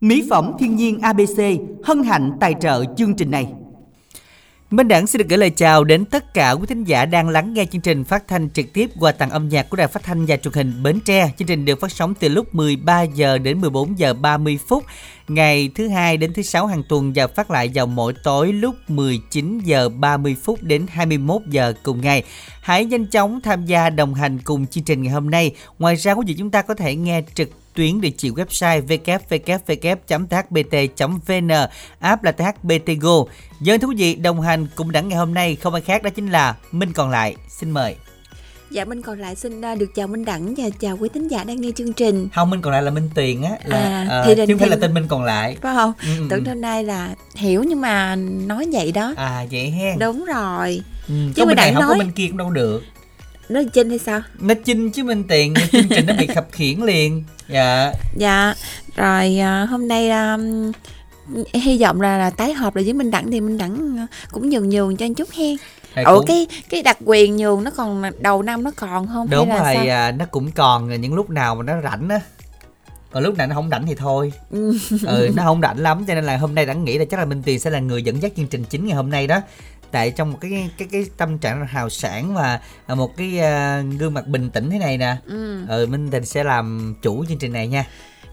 [0.00, 1.42] Mỹ phẩm thiên nhiên ABC
[1.84, 3.46] hân hạnh tài trợ chương trình này.
[4.70, 7.54] Minh Đẳng xin được gửi lời chào đến tất cả quý thính giả đang lắng
[7.54, 10.26] nghe chương trình phát thanh trực tiếp qua tặng âm nhạc của Đài Phát thanh
[10.26, 11.32] và Truyền hình Bến Tre.
[11.38, 14.84] Chương trình được phát sóng từ lúc 13 giờ đến 14 giờ 30 phút,
[15.28, 18.74] ngày thứ hai đến thứ sáu hàng tuần và phát lại vào mỗi tối lúc
[18.88, 22.22] 19 giờ 30 phút đến 21 giờ cùng ngày.
[22.60, 25.54] Hãy nhanh chóng tham gia đồng hành cùng chương trình ngày hôm nay.
[25.78, 28.82] Ngoài ra, quý vị chúng ta có thể nghe trực tuyến địa chỉ website
[30.18, 31.48] www.thbt.vn
[32.00, 33.12] app là THBT Go.
[33.60, 36.30] Dân quý vị, đồng hành cùng đẳng ngày hôm nay không ai khác đó chính
[36.30, 37.36] là Minh còn lại.
[37.48, 37.96] Xin mời.
[38.70, 41.44] Dạ Minh còn lại xin uh, được chào Minh Đẳng và chào quý thính giả
[41.44, 42.28] đang nghe chương trình.
[42.34, 44.58] Không Minh còn lại là Minh Tuyền á là À, à, thì chứ định- không
[44.58, 45.56] phải là tên Minh còn lại.
[45.62, 45.92] Phải không?
[46.02, 46.48] Ừ, ừ, Tưởng ừ.
[46.48, 48.16] hôm nay là hiểu nhưng mà
[48.46, 49.14] nói vậy đó.
[49.16, 49.98] À vậy hen.
[49.98, 50.80] Đúng rồi.
[51.08, 52.82] Ừ, Chứ Minh Đẳng không có nói- bên kia cũng đâu được.
[53.48, 54.20] Nói chinh hay sao?
[54.40, 57.24] Nó chinh chứ Minh Tiền chương trình nó bị khập khiển liền.
[57.48, 57.92] Dạ.
[58.16, 58.54] Dạ.
[58.96, 60.36] Rồi à, hôm nay à,
[61.54, 64.50] hy vọng là, là tái họp lại với Minh Đẳng thì Minh Đẳng à, cũng
[64.50, 65.56] nhường nhường cho anh chút hen.
[66.04, 69.48] Ủa cũng- cái cái đặc quyền nhường nó còn đầu năm nó còn không đúng
[69.50, 69.96] hay là rồi sao?
[69.96, 72.20] à, nó cũng còn những lúc nào mà nó rảnh á
[73.12, 74.78] còn lúc nào nó không rảnh thì thôi Ừ.
[75.06, 77.24] ừ nó không rảnh lắm cho nên là hôm nay đã nghĩ là chắc là
[77.26, 79.40] minh tiền sẽ là người dẫn dắt chương trình chính ngày hôm nay đó
[79.90, 83.82] tại trong một cái cái cái tâm trạng hào sảng và à, một cái à,
[83.98, 85.66] gương mặt bình tĩnh thế này nè Ừ.
[85.68, 87.84] ừ minh tiền sẽ làm chủ chương trình này nha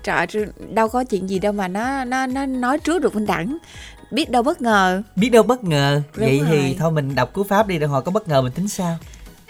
[0.03, 0.27] Trời
[0.73, 3.57] đâu có chuyện gì đâu mà nó nó nó nói trước được Minh Đẳng.
[4.11, 5.01] Biết đâu bất ngờ.
[5.15, 6.75] biết đâu bất ngờ Đúng vậy thì rồi.
[6.79, 8.97] thôi mình đọc cú pháp đi rồi hồi có bất ngờ mình tính sao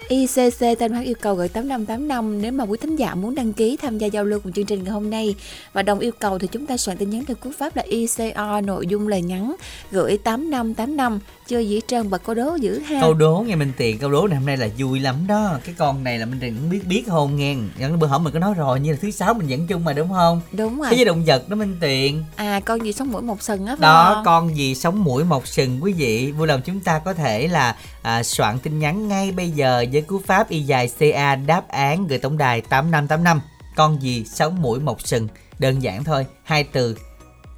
[0.10, 3.78] ICC tên phát yêu cầu gửi 8585 nếu mà quý thính giả muốn đăng ký
[3.82, 5.36] tham gia giao lưu cùng chương trình ngày hôm nay
[5.74, 8.62] và đồng yêu cầu thì chúng ta soạn tin nhắn theo cú pháp là ICO
[8.62, 9.56] nội dung lời nhắn
[9.92, 13.02] gửi 8585 chưa dĩ trơn và có đố dữ ha.
[13.02, 15.76] câu đố nghe minh tiền câu đố này hôm nay là vui lắm đó cái
[15.78, 18.40] con này là minh tiền cũng biết biết không nghe Nhận bữa hổm mình có
[18.40, 20.96] nói rồi như là thứ sáu mình dẫn chung mà đúng không Đúng thế rồi.
[20.96, 24.12] giới động vật đó minh tiền À con gì sống mũi một sừng á đó
[24.16, 24.26] không?
[24.26, 27.76] con gì sống mũi một sừng quý vị vui lòng chúng ta có thể là
[28.02, 32.08] à, soạn tin nhắn ngay bây giờ với cú pháp y dài ca đáp án
[32.08, 33.42] gửi tổng đài 8585
[33.76, 35.28] con gì sống mũi một sừng
[35.60, 36.98] đơn giản thôi hai từ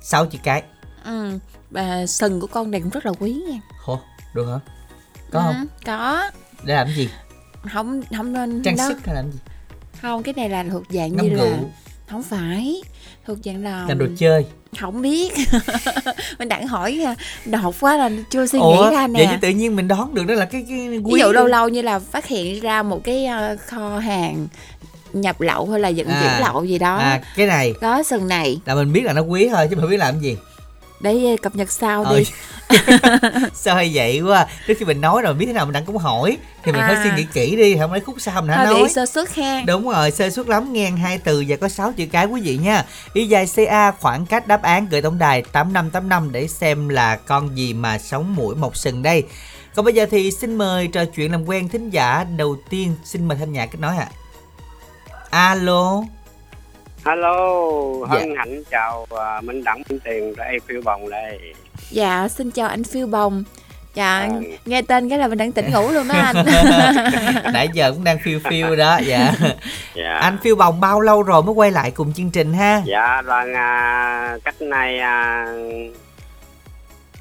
[0.02, 0.64] sáu chữ cái
[1.06, 1.40] Ừ.
[1.72, 3.60] Và sừng của con này cũng rất là quý nha.
[3.86, 3.98] Ủa,
[4.34, 4.60] được hả?
[5.32, 5.56] Có không?
[5.56, 6.30] Ừ, có.
[6.64, 7.10] để làm gì?
[7.74, 8.86] Không không nên trang đó.
[8.88, 9.40] sức hay làm gì?
[10.02, 11.58] Không cái này là thuộc dạng ngâm như là rượu.
[12.10, 12.82] Không phải.
[13.26, 14.46] Thuộc dạng là làm đồ chơi.
[14.80, 15.34] Không biết.
[16.40, 19.38] Mình đặng hỏi à, đột quá là chưa suy nghĩ ủa ra vậy chứ nè
[19.42, 21.82] tự nhiên mình đoán được đó là cái cái quý ví dụ lâu lâu như
[21.82, 24.48] là phát hiện ra một cái à, kho hàng
[25.14, 26.40] nhập lậu hay là vận chuyển À.
[26.40, 26.98] lậu gì đó.
[26.98, 27.74] À cái này.
[27.82, 28.60] Có sừng này.
[28.66, 30.38] Là mình biết là nó quý thôi chứ mình không biết làm gì
[31.00, 32.26] để cập nhật sau Ờ, đi.
[33.54, 35.98] Sao hay vậy quá trước khi mình nói rồi biết thế nào mình đang cũng
[35.98, 36.38] hỏi.
[36.64, 37.02] Thì mình phải À.
[37.04, 39.64] suy nghĩ kỹ đi không lấy khúc sau mình đã nói bị sơ suất ha.
[39.68, 42.58] Đúng rồi sơ suất lắm nghe hai từ và có 6 chữ cái quý vị
[42.58, 42.86] nha.
[43.14, 47.58] Y dài ca khoảng cách đáp án gửi tổng đài 8585 để xem là con
[47.58, 49.24] gì mà sống mũi một sừng đây.
[49.76, 52.96] Còn bây giờ thì xin mời trò chuyện làm quen thính giả đầu tiên.
[53.04, 54.08] Xin mời thanh nhạc kết nối ạ.
[55.30, 56.02] Alo
[57.08, 57.62] Alo,
[58.12, 58.20] Dạ.
[58.20, 61.54] hân hạnh chào à, Minh Đẳng Minh Tiền đây phiêu bồng đây.
[61.92, 63.44] dạ xin chào anh phiêu bồng
[63.94, 64.30] dạ À.
[64.66, 66.36] nghe tên cái là mình đang tỉnh ngủ luôn đó anh
[67.54, 69.34] nãy giờ cũng đang phiêu phiêu đó dạ
[69.96, 70.14] Dạ.
[70.22, 73.54] anh phiêu bồng bao lâu rồi mới quay lại cùng chương trình ha Dạ, đoàn
[73.54, 75.46] à, cách nay à,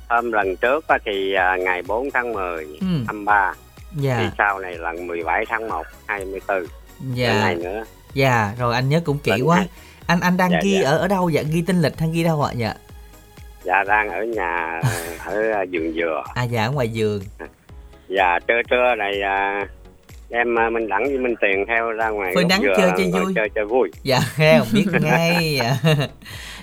[0.09, 3.53] hôm lần trước á thì à, ngày 4 tháng 10 ừ 23
[3.91, 6.67] thì dạ sau này là 17 tháng 1 24 cái
[7.15, 7.85] dạ này nữa.
[8.17, 9.69] Dạ rồi anh nhớ cũng kỹ Lần quá hai.
[10.07, 10.91] anh anh đang Dạ, ghi dạ.
[10.91, 12.75] ở ở đâu dạ ghi tên lịch hay ghi đâu ạ dạ
[13.65, 14.81] Dạ đang ở nhà
[15.25, 16.23] ở à, vườn dừa.
[16.35, 17.23] à dạ ở ngoài giường
[18.09, 19.67] Dạ trưa trưa này à,
[20.31, 23.19] em à, Minh Đẳng với Minh Tiền theo ra ngoài Phơi nắng dừa chơi cho
[23.21, 23.33] vui.
[23.35, 23.91] chơi cho vui.
[24.03, 24.21] dạ
[24.59, 25.77] không biết ngay dạ.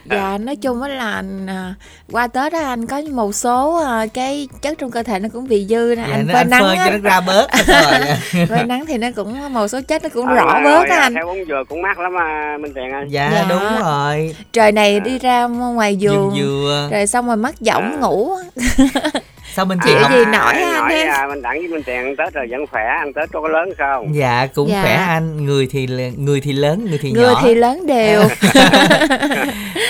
[0.06, 1.74] dạ nói chung á là à,
[2.12, 5.48] qua tết á anh có một số à, cái chất trong cơ thể nó cũng
[5.48, 8.00] bị dư nè dạ anh phơi anh nắng phơi á cho nó ra bớt rồi
[8.34, 8.46] dạ.
[8.50, 10.96] phơi nắng thì nó cũng một số chất nó cũng À, rõ ngoài- bớt á
[10.96, 13.06] à, anh Theo bóng dừa cũng mát lắm à, Minh Tiền ơi.
[13.10, 13.46] dạ Dạ.
[13.50, 15.00] đúng rồi trời này À.
[15.00, 17.98] đi ra ngoài giường giường dừa rồi xong rồi mắc giọng À.
[18.02, 18.30] ngủ
[19.56, 21.14] sao mình Chị chị gì không nổi anh ha?
[21.14, 23.70] à, Minh Đẳng với Minh Tiền ăn Tết rồi vẫn khỏe, ăn Tết có lớn
[23.78, 24.16] không?
[24.16, 24.82] dạ cũng Dạ.
[24.82, 28.24] khỏe anh người thì người thì lớn người thì người nhỏ thì lớn đều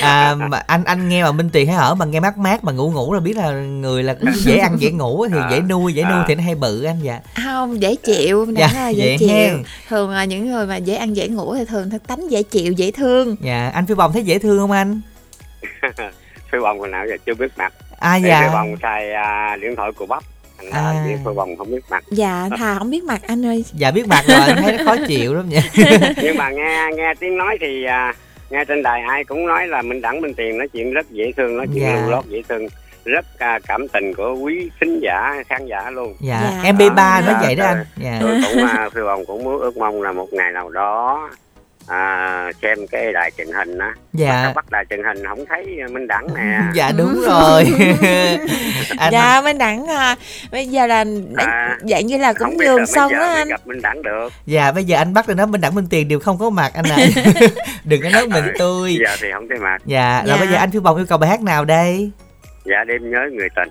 [0.01, 2.71] à mà anh anh nghe mà minh tiền hay hở mà nghe mát mát mà
[2.71, 5.93] ngủ ngủ là biết là người là dễ ăn dễ ngủ thì À, dễ nuôi
[5.93, 6.25] dễ nuôi à.
[6.27, 9.29] thì nó hay bự anh dạ không dễ chịu Dạ, dạ, là dễ, dễ chịu
[9.29, 9.63] hen.
[9.89, 12.91] thường là những người mà dễ ăn dễ ngủ thì thường tánh dễ chịu dễ
[12.91, 15.01] thương dạ anh phi bồng thấy dễ thương không anh
[16.51, 17.73] Phi bồng hồi nào giờ chưa biết mặt.
[18.03, 20.23] À Phi dạ bồng xài à, điện thoại của bắp.
[20.57, 21.03] Thành ra À.
[21.05, 22.03] Phi bồng không biết mặt.
[22.11, 24.95] dạ thà không biết mặt anh ơi dạ biết mặt rồi anh thấy nó khó
[25.07, 25.61] chịu lắm nha
[26.23, 28.13] Nhưng mà nghe nghe tiếng nói thì à,
[28.49, 31.31] nghe trên đài ai cũng nói là minh đẳng minh tiền nói chuyện rất dễ
[31.37, 31.95] thương nói chuyện Dạ.
[32.01, 32.67] lưu lót dễ thương
[33.05, 36.71] rất à, cảm tình của quý thính giả khán giả luôn dạ, Dạ.
[36.71, 36.95] B3
[37.25, 37.69] nói Dạ, vậy đó dạ.
[37.71, 40.69] anh dạ tôi cũng à, phi bồng cũng muốn ước mong là một ngày nào
[40.69, 41.29] đó
[41.87, 43.93] à, xem cái đài truyền hình á.
[44.13, 44.51] Dạ.
[44.55, 46.59] Bắt đài truyền hình không thấy minh đẳng nè.
[46.73, 47.63] Dạ đúng rồi.
[48.97, 50.15] Anh dạ minh đẳng à,
[50.51, 51.05] bây giờ là
[51.37, 53.47] À, dạng như là cũng nhường xong mới anh.
[53.47, 54.29] gặp minh đẳng được.
[54.45, 56.71] Dạ bây giờ anh bắt lên đó minh đẳng minh tiền đều không có mặt
[56.73, 56.97] anh ạ.
[57.83, 59.77] Đừng có nói mình tôi giờ thì không thấy mặt.
[59.85, 60.45] Dạ rồi Dạ.
[60.45, 62.11] bây giờ anh phi bồng yêu cầu bài hát nào đây?
[62.65, 63.69] Dạ đêm nhớ người tình.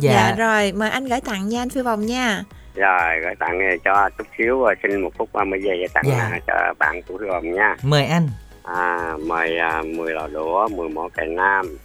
[0.00, 0.12] Dạ.
[0.12, 2.42] dạ rồi mời anh gửi tặng nha anh phi vòng nha
[2.74, 6.38] rồi gửi tặng cho chút xíu à, xin một phút 30 giây để tặng Dạ.
[6.46, 7.76] cho bạn phi bồng nha.
[7.82, 8.28] Mời anh.
[8.64, 11.76] À, mời à, 10 lò đũa 10 mỏ cày nam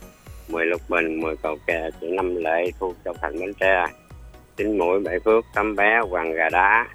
[0.48, 3.86] 10 lục bình 10 cầu kè chị năm lệ thu châu thành bến tre.
[4.58, 6.88] Chín mũi bảy phước tấm bé hoàng gà đá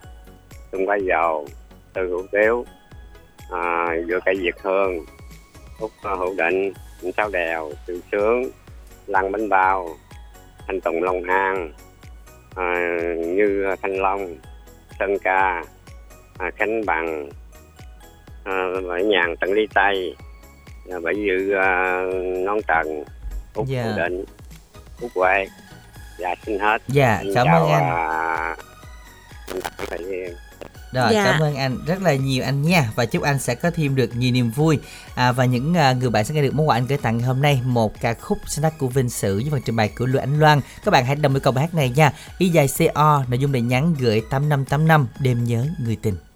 [0.71, 1.47] tung quái dầu
[1.95, 2.65] tư hữu tiếu
[3.53, 5.05] à, giữa cây việt hương
[5.81, 6.73] úc hữu định
[7.17, 8.43] sáu đèo tự sướng
[9.07, 9.89] lăng bánh bao
[10.67, 11.73] thanh tùng long an
[12.59, 12.75] à,
[13.27, 14.37] như thanh long
[14.99, 15.65] sơn ca
[16.39, 17.29] à, khánh bằng
[18.45, 18.53] à,
[19.05, 20.17] nhàn tận ly tây
[20.91, 22.03] à, bảy dự à,
[22.45, 23.05] nón trần
[23.55, 23.83] úc Dạ.
[23.83, 24.25] hữu định
[25.01, 25.47] úc huệ
[26.19, 26.83] dạ xin hết.
[26.89, 27.85] Dạ cảm ơn anh.
[27.91, 28.57] à,
[30.93, 31.25] Rồi Dạ.
[31.25, 34.17] cảm ơn anh rất là nhiều anh nha và chúc anh sẽ có thêm được
[34.17, 34.79] nhiều niềm vui
[35.15, 37.43] à, và những à, người bạn sẽ nghe được món quà anh gửi tặng hôm
[37.43, 40.41] nay một ca khúc tác của Vinh Sử với phần trình bày của Lưu Ánh
[40.41, 40.61] Loan.
[40.85, 42.13] Các bạn hãy đồng yêu cầu bài hát này nha.
[42.39, 46.28] Y dài CO nội dung đề nhắn gửi 8585 đêm nhớ người tình.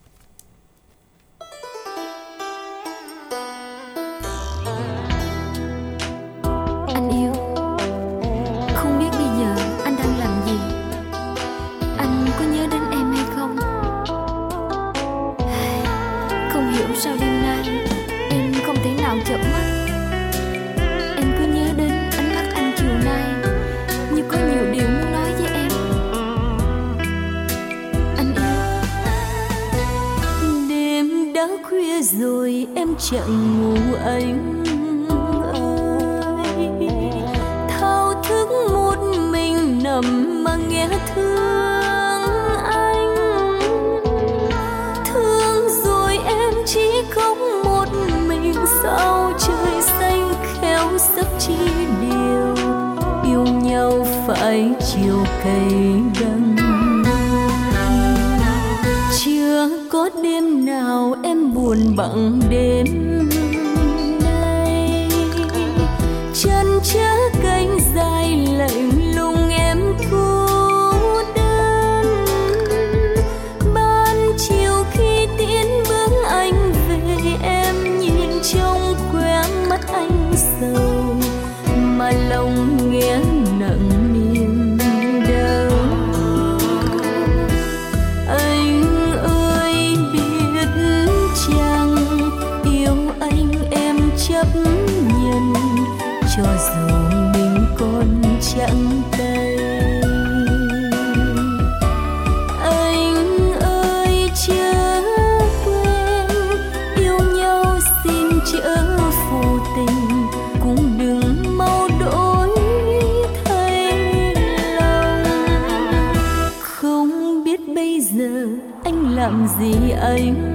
[120.13, 120.52] Anh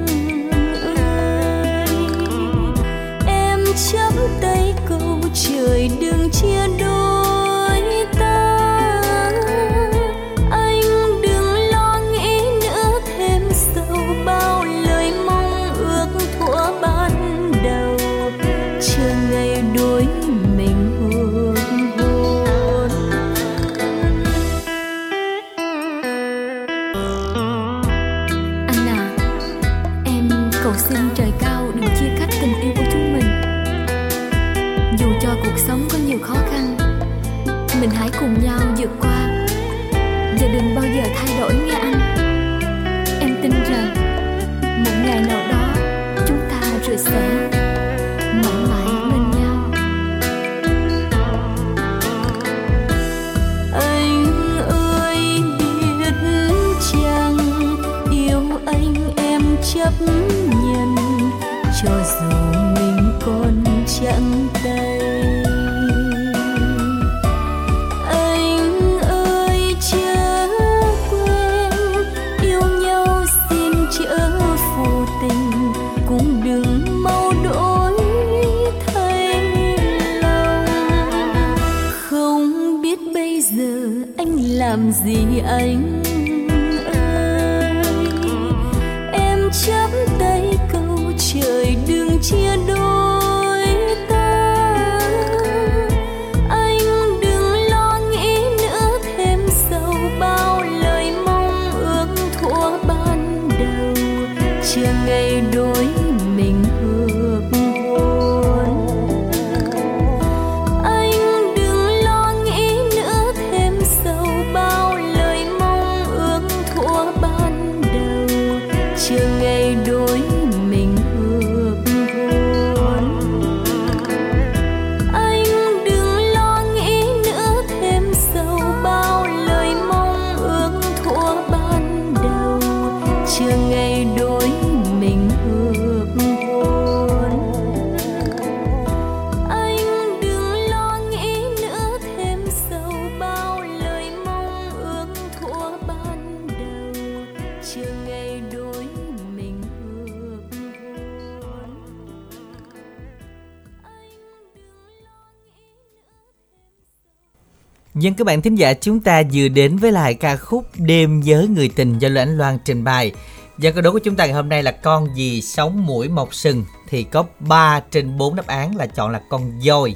[158.08, 161.48] Dân các bạn thính giả chúng ta vừa đến với lại ca khúc Đêm với
[161.48, 163.12] người tình do Ánh Loan trình bày.
[163.58, 166.34] Và câu đố của chúng ta ngày hôm nay là con gì sống mũi mọc
[166.34, 169.96] sừng thì có 3 trên 4 đáp án là chọn là con voi.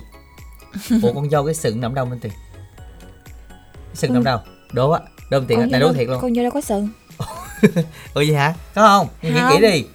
[1.01, 2.31] Ủa con voi cái sừng nằm đâu Minh Tiền?
[3.93, 4.39] Sừng nằm đâu?
[4.71, 4.99] Đố á,
[5.29, 6.21] đố Minh Tiền vô đố thiệt luôn.
[6.21, 6.89] Con vô đâu có sừng
[8.13, 8.53] Ủa vậy hả?
[8.75, 9.07] Có không?
[9.21, 9.51] Không.
[9.51, 9.85] kỹ đi.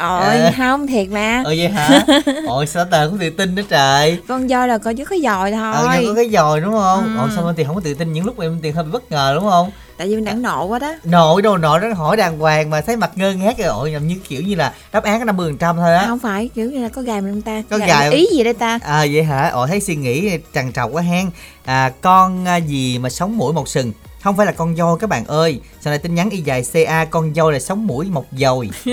[0.00, 0.52] Ôi À.
[0.58, 2.04] không thiệt mà Ủa vậy hả?
[2.46, 4.18] Ôi sao tờ không tự tin nữa trời.
[4.28, 7.16] Con voi là con chứ có dòi Ờ, thôi nhưng có cái dòi đúng không?
[7.16, 7.20] Ừ.
[7.22, 8.90] Ồ sao Minh Tiền không có tự tin những lúc em Minh Tiền hơi bị
[8.90, 9.70] bất ngờ đúng không?
[9.98, 12.80] Tại vì mình đẳng nộ quá đó nội đâu nội nó hỏi đàng hoàng mà
[12.80, 15.36] thấy mặt ngơ ngác rồi ội nhầm như kiểu như là đáp án có năm
[15.36, 18.10] mươi trăm thôi á Không phải kiểu như là có gài mình ta Có gài-
[18.12, 21.30] ý gì đây ta à vậy hả ội thấy suy nghĩ trằn trọc quá hen
[21.64, 23.92] à con à, gì mà sống mũi một sừng
[24.22, 25.60] không phải là con voi các bạn ơi.
[25.80, 28.70] Sau này tin nhắn y dài ca con voi là sống mũi một dồi.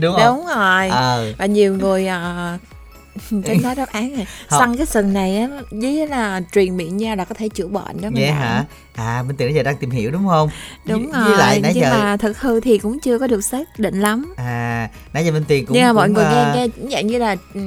[0.00, 0.36] Đúng không?
[0.36, 0.88] Đúng rồi.
[0.88, 1.32] Ờ.
[1.38, 2.60] Và nhiều người uh,
[3.44, 4.26] Tránh nói đáp án này.
[4.50, 8.00] Xăng cái sừng này á Với là truyền miệng nha là có thể chữa bệnh
[8.00, 8.64] đó vậy hả?
[8.94, 10.50] À minh nãy giờ đang tìm hiểu đúng không?
[10.86, 13.26] Đúng với, rồi với lại nãy Nhưng giờ mà thực hư thì cũng chưa có
[13.26, 14.34] được xác định lắm.
[14.36, 16.90] À nãy giờ minh tiền cũng nhưng mà mọi cũng, người nghe à, nghe cũng
[16.90, 17.60] dạng như là ừ,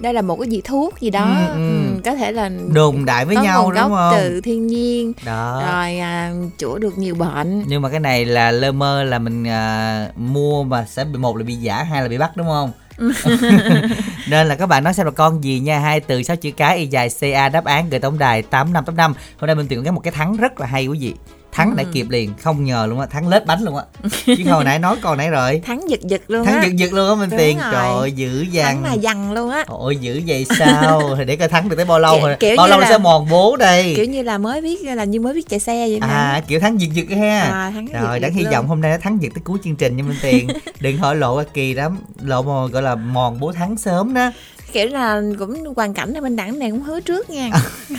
[0.00, 1.36] đây là một cái gì thuốc gì đó.
[1.52, 1.66] Ừ, ừ.
[1.68, 4.12] ừ, có thể là đồn đại với nhau đúng không?
[4.16, 5.62] từ thiên nhiên đó.
[5.66, 7.64] rồi à, chữa được nhiều bệnh.
[7.66, 11.36] Nhưng mà cái này là lơ mơ là mình à, mua mà sẽ bị một
[11.36, 12.72] là bị giả hai là bị bắt đúng không
[14.28, 15.78] nên là các bạn nói xem là con gì nha.
[15.78, 18.84] Hai từ sáu chữ cái y dài ca đáp án gửi tổng đài tám năm
[18.84, 19.14] tám năm.
[19.38, 21.14] Hôm nay mình tuyển có một cái thắng rất là hay quý vị
[21.52, 23.82] thắng đã kịp liền không ngờ luôn á thắng lết bánh luôn á.
[24.26, 25.62] Chứ hồi nãy nói con nãy rồi.
[25.66, 26.64] Thắng giật giật luôn thắng á.
[26.64, 27.58] giật giật luôn á mình Đúng tiền.
[27.58, 27.68] rồi.
[27.72, 28.84] trời ơi, dữ thắng dằn.
[28.84, 29.64] là dằn luôn á.
[29.66, 31.02] Ôi dữ vậy sao?
[31.26, 32.36] Để coi thắng được tới bao lâu Kiểu- rồi.
[32.40, 33.92] kiểu bao lâu là- sẽ mòn bố đây?
[33.96, 36.60] kiểu như là mới biết là như mới biết chạy xe vậy mà à kiểu
[36.60, 37.40] thắng giật giật ha.
[37.40, 39.76] À, thắng rồi giật đáng hy vọng hôm nay nó thắng giật tới cuối chương
[39.76, 40.48] trình nha minh tiền.
[40.80, 41.98] Đừng hỏi lộ kỳ lắm.
[42.24, 44.30] Lộ mà gọi là mòn bố thắng sớm đó
[44.72, 47.50] kiểu là cũng hoàn cảnh ở bên đẳng này cũng hứa trước nha.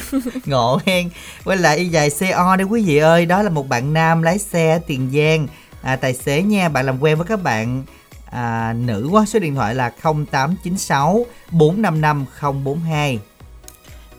[0.45, 1.09] Ngộ hen.
[1.45, 4.39] Quay lại y dài co đây quý vị ơi đó là một bạn nam lái
[4.39, 5.47] xe tiền giang.
[5.81, 7.83] À, tài xế nha bạn làm quen với các bạn
[8.31, 12.25] à, nữ quá số điện thoại là 0896 455
[12.63, 13.19] 042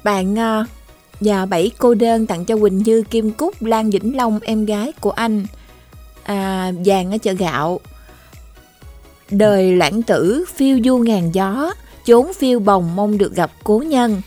[0.05, 0.69] bạn uh,
[1.21, 4.93] và bảy cô đơn tặng cho Quỳnh Như Kim Cúc Lan Vĩnh Long em gái
[5.01, 5.47] của anh.
[6.23, 7.81] À, vàng ở chợ gạo.
[9.31, 11.73] Đời lãng tử phiêu du ngàn gió
[12.05, 14.23] chốn phiêu bồng mong được gặp cố nhân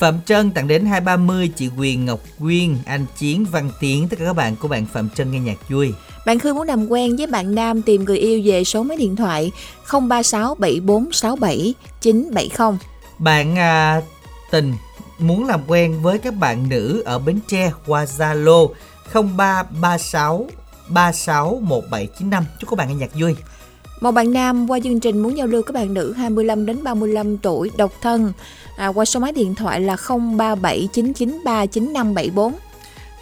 [0.00, 4.24] Phạm Trân tặng đến 230 chị Quyền Ngọc Quyên, anh Chiến Văn Tiến tất cả
[4.24, 5.92] các bạn của bạn Phạm Trân nghe nhạc vui.
[6.26, 9.16] Bạn Khương muốn làm quen với bạn Nam tìm người yêu về số máy điện
[9.16, 9.52] thoại
[9.92, 12.78] 036 7467 970.
[13.18, 14.02] Bạn à,
[14.50, 14.74] Tình
[15.18, 18.68] muốn làm quen với các bạn nữ ở Bến Tre qua Zalo
[19.12, 20.46] 0336
[20.88, 22.44] 361795.
[22.60, 23.36] Chúc các bạn nghe nhạc vui.
[24.00, 27.38] Một bạn nam qua chương trình muốn giao lưu các bạn nữ 25 đến 35
[27.38, 28.32] tuổi độc thân
[28.76, 32.52] à, qua số máy điện thoại là 0379939574.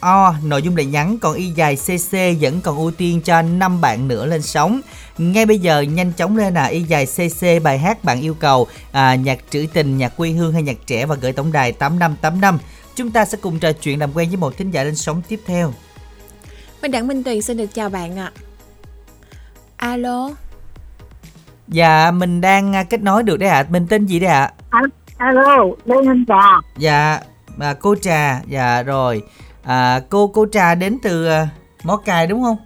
[0.04, 3.82] CO nội dung lời nhắn còn y dài CC vẫn còn ưu tiên cho 5
[3.82, 4.82] bạn nữa lên sóng.
[5.18, 8.68] Ngay bây giờ nhanh chóng lên à y dài CC bài hát bạn yêu cầu
[8.92, 12.58] à, nhạc trữ tình, nhạc quê hương hay nhạc trẻ và gửi tổng đài 8585.
[12.96, 15.40] Chúng ta sẽ cùng trò chuyện làm quen với một thính giả lên sóng tiếp
[15.46, 15.74] theo.
[16.82, 18.32] Minh Đặng Minh Tuyền xin được chào bạn ạ.
[19.78, 20.30] Alo,
[21.68, 23.66] Dạ, mình đang à, kết nối được đấy ạ.
[23.70, 24.52] Mình tên gì đấy ạ?
[25.18, 26.60] Alo, Lê Thanh Trà.
[26.78, 27.20] Dạ,
[27.60, 28.42] à, cô Trà.
[28.48, 29.24] Dạ rồi.
[29.64, 31.48] À, cô cô trà đến từ à,
[31.84, 32.58] mó cài đúng không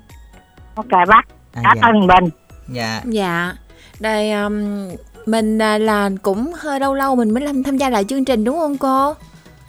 [0.75, 1.81] mó cài bắc à, xã dạ.
[1.81, 2.29] tân bình
[2.67, 3.53] dạ Dạ.
[3.99, 4.87] Đây um,
[5.25, 8.43] mình à, là cũng hơi lâu lâu mình mới làm tham gia lại chương trình
[8.43, 9.13] đúng không cô?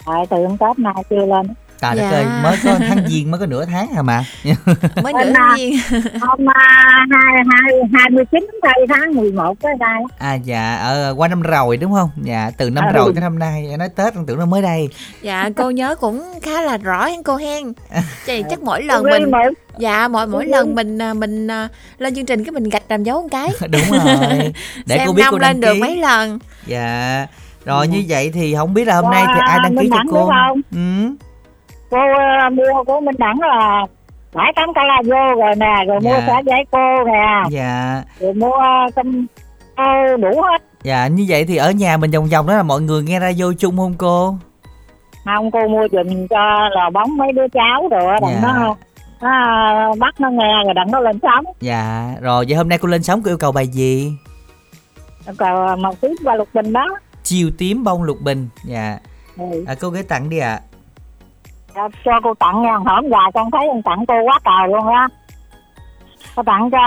[0.06, 1.46] tại từ hôm tết nay chưa lên
[1.80, 2.16] trời đất Dạ.
[2.16, 4.24] ơi mới có tháng giêng mới có nửa tháng à mà
[5.02, 5.54] Mới nửa nào?
[5.56, 5.74] viên.
[6.20, 8.50] hôm à, hai hai hai mươi chín
[8.88, 12.84] tháng 11 tới đây à dạ ở qua năm rồi đúng không dạ từ năm
[12.88, 12.92] Ừ.
[12.94, 14.88] rồi tới năm nay nói tết tưởng nó mới đây
[15.22, 17.72] Dạ cô nhớ cũng khá là rõ hen cô hen.
[18.26, 19.30] Chị chắc mỗi lần Quy mình
[19.78, 20.50] dạ mỗi mỗi Ừ.
[20.50, 21.68] lần mình à, mình à,
[21.98, 23.48] lên chương trình cái mình gạch làm dấu một cái.
[23.70, 24.52] đúng rồi
[24.86, 26.38] để Xem cô biết năm cô đăng lên được ký mấy lần.
[26.66, 27.26] dạ
[27.64, 30.26] rồi như vậy thì không biết là hôm nay thì ai đăng ký cho cô
[30.30, 30.60] không?
[30.72, 31.14] ừ.
[31.90, 33.86] Cô ờ, mua của Minh Đẳng là
[34.34, 36.24] bảy tám ca la vô rồi nè rồi mua Dạ.
[36.26, 37.42] cả giấy cô nè.
[37.50, 38.02] Dạ.
[38.20, 38.56] Rồi mua
[38.96, 39.26] cơm
[39.76, 40.62] cô đủ hết.
[40.82, 43.52] Dạ như vậy thì ở nhà mình vòng vòng đó là mọi người nghe radio
[43.58, 44.34] chung không cô?
[45.24, 48.52] Không cô mua giùm cho là bóng mấy đứa cháu rồi á, đặng Dạ.
[48.52, 48.76] nó
[49.22, 51.44] nó bắt nó nghe rồi đặng nó lên sóng.
[51.60, 54.12] Dạ rồi vậy hôm nay cô lên sóng cô yêu cầu bài gì?
[55.38, 56.86] Còn một tí qua lục bình đó.
[57.22, 58.98] Chiều tím bông lục bình dạ.
[59.38, 59.64] Ừ.
[59.66, 60.60] à, cô gửi tặng đi ạ
[61.74, 62.76] cho, cho cô tặng nha.
[62.76, 65.08] Hổm già con thấy con tặng cô quá trời luôn á.
[66.36, 66.78] Cô tặng cho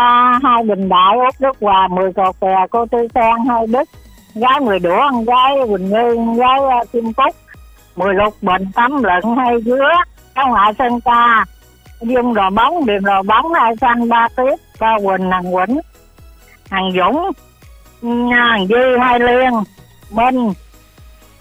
[0.44, 3.90] hai bình đại út đức hòa mười cột kè cô tư sen hai đức
[4.36, 7.36] gái mười đũa con gái quỳnh như con gái uh, kim cúc.
[7.96, 9.90] Mười lục bình tắm lợn hai dứa
[10.36, 11.46] cháu ngoại sơn ca.
[12.02, 15.80] Dung đồ bóng điềm đồ bóng hai xanh ba tiếp ba quỳnh hằng quỳnh
[16.70, 17.32] hằng dũng
[18.32, 19.52] hằng duy hai liên
[20.12, 20.54] minh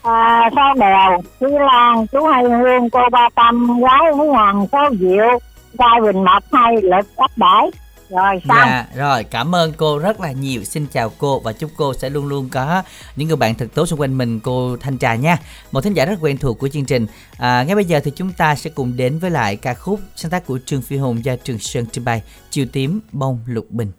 [0.02, 4.90] à, sáu đèo chú Lan chú Hai Hương cô Ba Tâm gái Hú Hoàng sáu
[5.00, 5.38] Diệu
[5.78, 7.70] trai Bình Mập hai lực ấp bãi
[8.10, 10.64] rồi xong Dạ, rồi cảm ơn cô rất là nhiều.
[10.64, 12.82] Xin chào cô và chúc cô sẽ luôn luôn có
[13.16, 15.36] những người bạn thật tốt xung quanh mình cô Thanh Trà nha.
[15.72, 17.06] Một thính giả rất quen thuộc của chương trình.
[17.38, 20.30] À, ngay bây giờ thì chúng ta sẽ cùng đến với lại ca khúc sáng
[20.30, 23.92] tác của Trương Phi Hùng do Trường Sơn trình bày Chiều tím bông lục bình.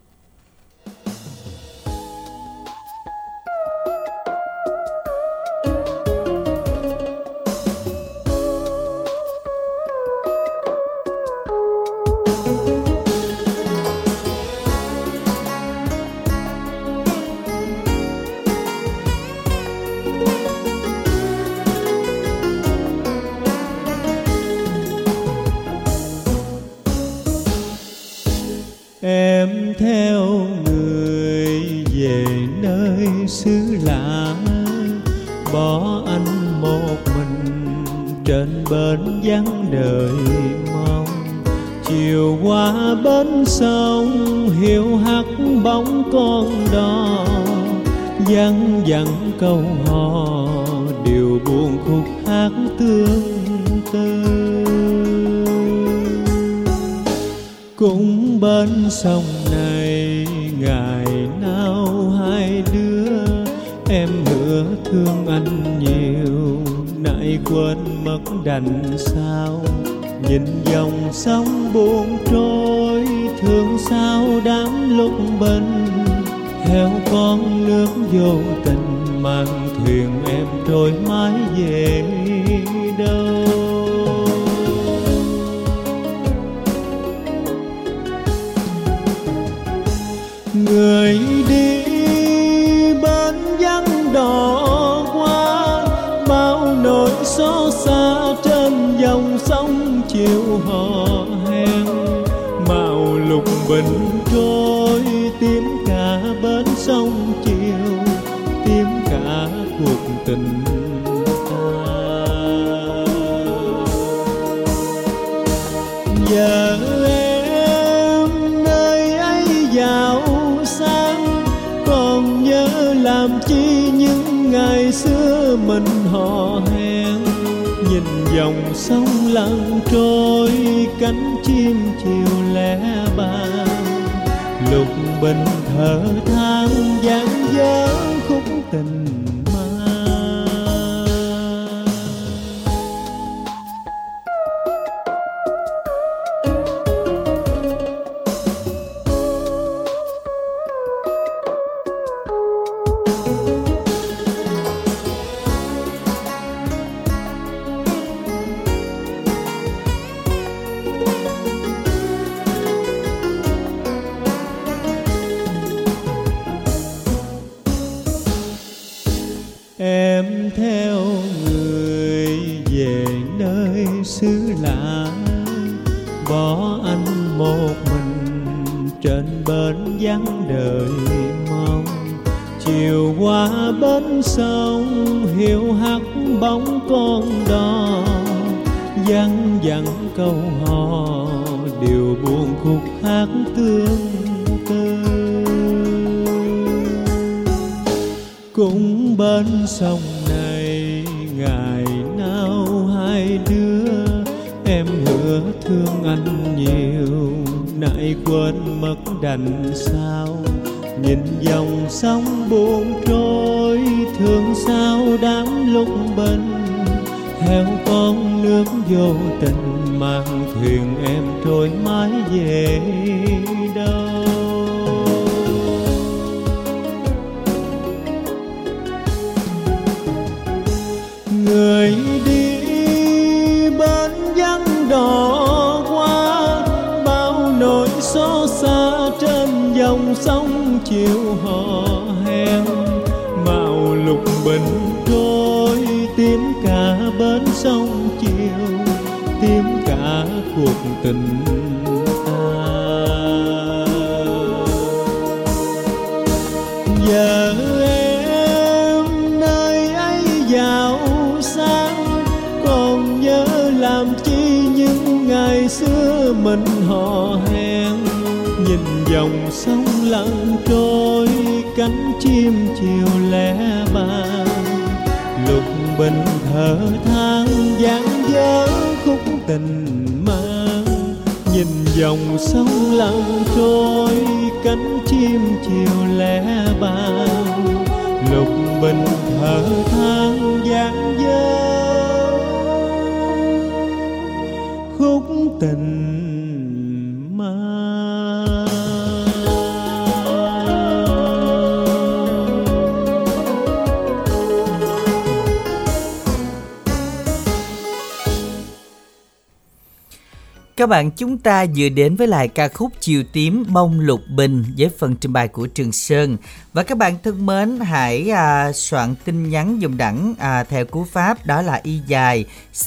[311.02, 314.90] Bạn chúng ta vừa đến với lại ca khúc Chiều tím bông lục bình với
[314.98, 316.36] phần trình bày của Trường Sơn.
[316.72, 321.04] Và các bạn thân mến hãy à, soạn tin nhắn dùng đẳng à, theo cú
[321.04, 322.86] pháp đó là y dài C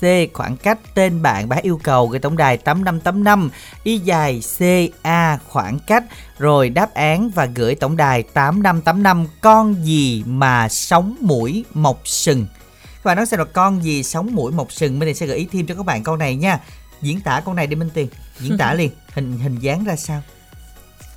[0.00, 3.50] C khoảng cách tên bạn bá yêu cầu gửi tổng đài 8585
[3.84, 4.62] y dài C
[5.02, 6.04] A khoảng cách.
[6.38, 12.46] Rồi đáp án và gửi tổng đài 8585 con gì mà sống mũi mọc sừng?
[12.82, 14.98] Các bạn nói xem là con gì sống mũi mọc sừng?
[14.98, 16.60] Mình sẽ gợi ý thêm cho các bạn câu này nha
[17.02, 18.08] diễn tả con này đi Minh Tiền.
[18.40, 20.22] Diễn tả liền hình hình dáng ra sao?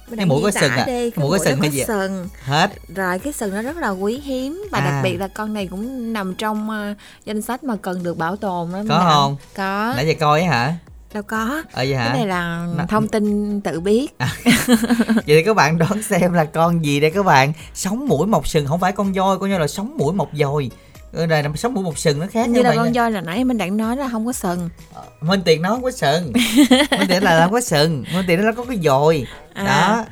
[0.10, 0.86] Mình Cái mũi có sừng à?
[0.88, 2.28] đi, Cái mũi có sừng hay nó gì sừng.
[2.44, 2.72] Hết.
[2.96, 4.86] Rồi cái sừng nó rất là quý hiếm và À.
[4.92, 6.94] đặc biệt là con này cũng nằm trong ờ,
[7.26, 9.38] danh sách mà cần được bảo tồn đó Có không?
[9.56, 9.94] có.
[9.96, 10.76] Nãy giờ coi hả?
[11.14, 11.62] Đâu có.
[11.72, 12.84] Ờ vậy cái hả này là Nè.
[12.90, 14.08] thông tin tự biết.
[15.08, 17.54] Vậy thì các bạn đoán xem là con gì đây các bạn?
[17.74, 20.72] Sống mũi mọc sừng không phải con voi con voi là sống mũi mọc dồi
[21.16, 23.58] Này là sống mũi mọc sừng nó khác như là con voi là nãy mình
[23.58, 24.70] đang nói là không có sừng.
[25.22, 26.34] Minh Tiền nó không có sừng.
[26.92, 28.04] Minh Tiền là làm có sừng.
[28.14, 29.28] Minh Tiền nó có cái dồi.
[29.54, 29.64] À.
[29.66, 30.06] đó.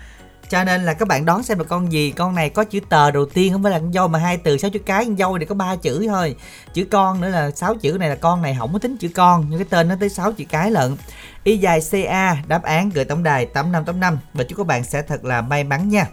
[0.50, 3.12] Cho nên là các bạn đoán xem là con gì con này có chữ tờ
[3.12, 5.40] đầu tiên không phải là con voi mà hai từ sáu chữ cái con voi
[5.40, 6.36] thì có ba chữ thôi.
[6.74, 9.46] Chữ con nữa là sáu chữ này là con này không có tính chữ con
[9.50, 10.96] nhưng cái tên nó tới 6 chữ cái lận.
[11.44, 15.26] Y dài ca đáp án gửi tổng đài 8585 và chúc các bạn sẽ thật
[15.26, 16.08] là may mắn nha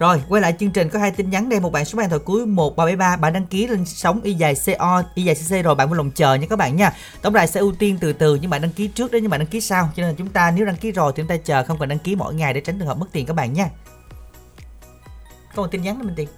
[0.00, 1.60] rồi, quay lại chương trình, có hai tin nhắn đây.
[1.60, 5.02] Một bạn số điện thoại cuối 1373 bạn đăng ký lên sóng y dài co
[5.14, 6.92] y dài cc rồi bạn vui lòng chờ nha các bạn nha.
[7.22, 9.40] Tổng đài sẽ ưu tiên từ từ, nhưng bạn đăng ký trước đấy nhưng bạn
[9.40, 9.90] đăng ký sau.
[9.96, 11.88] Cho nên là chúng ta, nếu đăng ký rồi thì chúng ta chờ, không cần
[11.88, 13.70] đăng ký mỗi ngày để tránh trường hợp mất tiền các bạn nha.
[15.54, 16.28] Còn tin nhắn nữa mình Tiền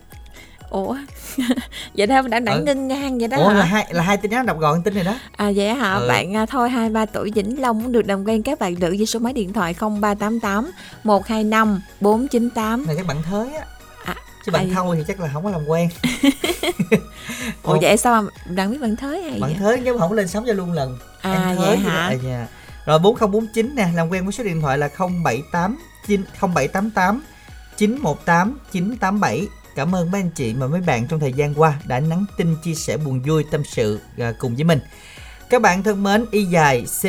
[0.73, 0.97] ủa
[1.97, 2.63] vậy đó đã đã Ừ.
[2.67, 4.95] ngưng ngang vậy đó Ủa hả là hai là hai tin nhắn đọc gọn tin
[4.95, 5.95] này đó À vậy hả?
[5.95, 6.09] Ừ.
[6.09, 9.07] Bạn à, thôi 23 tuổi Vĩnh Long muốn được làm quen các bạn nữ với
[9.07, 10.71] số máy điện thoại 0388
[11.05, 12.87] 125 498.
[12.87, 13.65] này chắc bạn thới á
[14.05, 14.15] À,
[14.47, 15.89] chứ bạn à, thâu thì chắc là không có làm quen
[17.63, 19.57] Ủa vậy sao mà đang biết bạn thới hay bạn vậy?
[19.59, 22.07] thới nếu mà không lên sóng cho luôn lần À Em vậy hả?
[22.07, 22.47] à, dạ.
[22.87, 27.23] rồi 4049 nè làm quen với số điện thoại là 078 9 0788
[27.77, 31.99] 918 987 Cảm ơn mấy anh chị và mấy bạn trong thời gian qua đã
[31.99, 34.81] nhắn tin chia sẻ buồn vui tâm sự à, cùng với mình.
[35.51, 37.05] Các bạn thân mến, y dài C,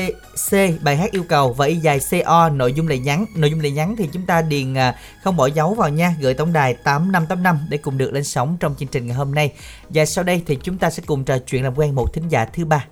[0.50, 3.26] C bài hát yêu cầu và y dài CO nội dung lời nhắn.
[3.36, 6.34] Nội dung lời nhắn thì chúng ta điền à, không bỏ dấu vào nha, gửi
[6.34, 9.54] tổng đài 8585 để cùng được lên sóng trong chương trình ngày hôm nay.
[9.90, 12.46] Và sau đây thì chúng ta sẽ cùng trò chuyện làm quen một thính giả
[12.46, 12.86] thứ ba.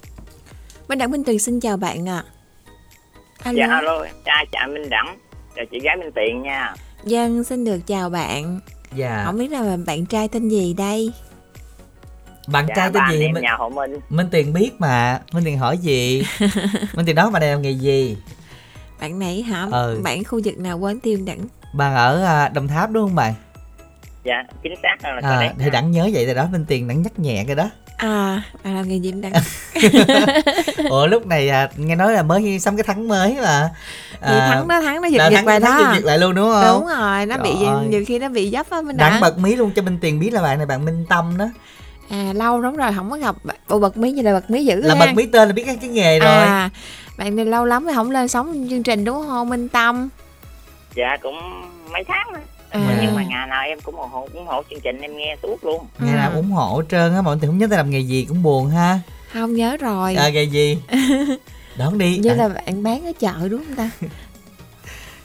[0.88, 2.24] Minh Đặng Minh Tuyền xin chào bạn ạ.
[3.44, 3.58] Alo.
[3.58, 5.18] Dạ alo, chào chào Minh Đẳng,
[5.56, 6.74] chào chị gái Minh Tiện nha.
[7.04, 8.60] Dân xin được chào bạn.
[8.96, 9.24] Dạ.
[9.26, 11.12] Không biết là bạn trai tên gì đây?
[12.48, 13.22] bạn dạ, trai tên gì?
[13.26, 14.00] em minh, nhà họ Minh.
[14.10, 15.22] Minh tiền biết mà.
[15.32, 16.24] Minh tiền hỏi gì?
[16.94, 18.18] Minh tiền nói bạn này làm nghề gì?
[19.00, 19.68] Bạn này hả?
[19.72, 20.02] Ừ.
[20.04, 21.40] bạn khu vực nào quên tiêu đẳng
[21.74, 23.34] bạn ở à, đồng tháp đúng không bạn
[24.24, 27.02] dạ chính xác là à, à, thì đặng nhớ vậy rồi đó minh tiền đặng
[27.02, 27.70] nhắc nhẹ cái đó.
[27.98, 29.32] À bạn làm nghề gì đẳng
[30.90, 33.70] ủa lúc này à, nghe nói là mới xong cái thắng mới mà.
[34.22, 36.80] Thì thắng đó thắng nó giật giật thắng đó giật lại luôn đúng không?
[36.80, 37.88] Đúng rồi nó bị Trời ơi.
[37.90, 40.34] nhiều khi nó bị dấp á mình đặng bật mí luôn cho minh tiền biết
[40.34, 41.46] là bạn này bạn minh tâm đó.
[42.10, 43.36] À lâu lắm rồi không có gặp.
[43.70, 45.06] Bộ bật mí như là bật mí dữ là ha.
[45.06, 46.30] bật mí tên là biết cái, cái nghề rồi.
[46.30, 46.70] à
[47.18, 50.10] bạn này lâu lắm rồi không lên sóng chương trình đúng không minh tâm?
[50.96, 51.36] Dạ cũng
[51.92, 54.80] mấy tháng rồi à, nhưng mà ngày nào em cũng ủng hộ ủng hộ chương
[54.80, 55.86] trình em nghe suốt luôn.
[56.00, 56.36] Ngày nào Ừ.
[56.36, 58.70] ủng hộ hết trơn á mọi người không nhớ ta làm nghề gì cũng buồn
[58.70, 59.00] ha.
[59.34, 60.16] Không nhớ rồi.
[60.16, 60.78] À, nghề gì?
[61.78, 62.18] Đón đi.
[62.18, 63.90] Như à, là bạn bán ở chợ đúng không ta?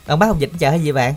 [0.06, 1.14] Bạn bán hồng dịch chợ hay gì bạn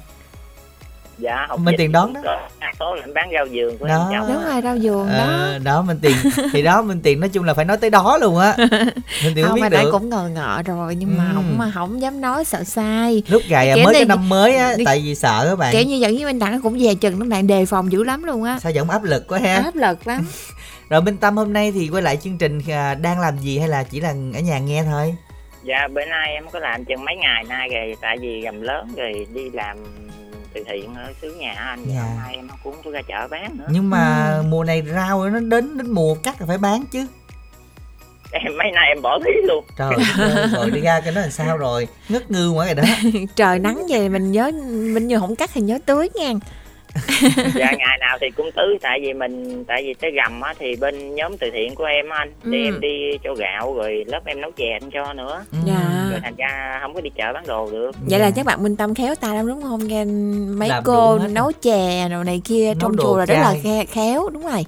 [1.19, 2.13] dạ học Minh Tiền đón
[2.59, 4.09] đa số là bán rau vườn của Đó.
[4.11, 5.81] em đúng rồi rau vườn đó Ờ, đó.
[5.81, 6.15] minh tiền
[6.53, 8.53] thì đó minh tiền nói chung là phải nói tới đó luôn á.
[9.23, 9.89] Minh tiền không không mà biết được.
[9.91, 11.31] cũng ngờ ngợ rồi nhưng mà Ừ.
[11.35, 13.23] không mà không dám nói sợ sai.
[13.27, 15.73] Lúc gài Kiểu mới này- cái năm mới á đi- tại vì sợ các bạn.
[15.73, 18.23] kiểu như dẫn với minh đặng cũng dè chừng lắm bạn đề phòng dữ lắm
[18.23, 18.59] luôn á.
[18.63, 19.55] Sao giọng áp lực quá ha.
[19.55, 20.27] Áp lực lắm.
[20.89, 23.67] Rồi minh tâm hôm nay thì quay lại chương trình à, đang làm gì hay
[23.67, 25.15] là chỉ là ở nhà nghe thôi?
[25.63, 28.87] Dạ bữa nay em có làm chừng mấy ngày nay rồi tại vì gầm lớn
[28.97, 29.77] rồi đi làm
[30.53, 32.01] từ thiện ở xứ nhà anh Dạ.
[32.01, 33.65] hôm nay em cũng có ra chợ bán nữa.
[33.69, 34.43] Nhưng mà Ừ.
[34.49, 37.05] mùa này rau nó đến đến mùa cắt là phải bán chứ.
[38.31, 39.65] Em mấy nay em bỏ thí luôn.
[39.77, 41.87] Trời ơi rồi đi ra cái đó làm sao rồi?
[42.09, 42.83] Ngất ngư quá rồi đó.
[43.35, 44.51] Trời nắng về mình nhớ
[44.93, 46.33] mình như không cắt thì nhớ tưới nha
[47.55, 50.75] dạ ngày nào thì cũng tưới tại vì mình tại vì tới gầm á thì
[50.75, 52.51] bên nhóm từ thiện của em á anh Ừ.
[52.51, 55.57] đi em đi cho gạo rồi lớp em nấu chè anh cho nữa Ừ.
[55.67, 56.07] Dạ.
[56.11, 58.31] rồi thành ra không có đi chợ bán đồ được vậy là Dạ.
[58.35, 60.05] chắc bạn minh tâm khéo tay lắm đúng không nghe
[60.57, 63.55] mấy Làm cô nấu chè rồi này kia Nấu trong đồ chùa là rất là
[63.89, 64.65] khéo đúng rồi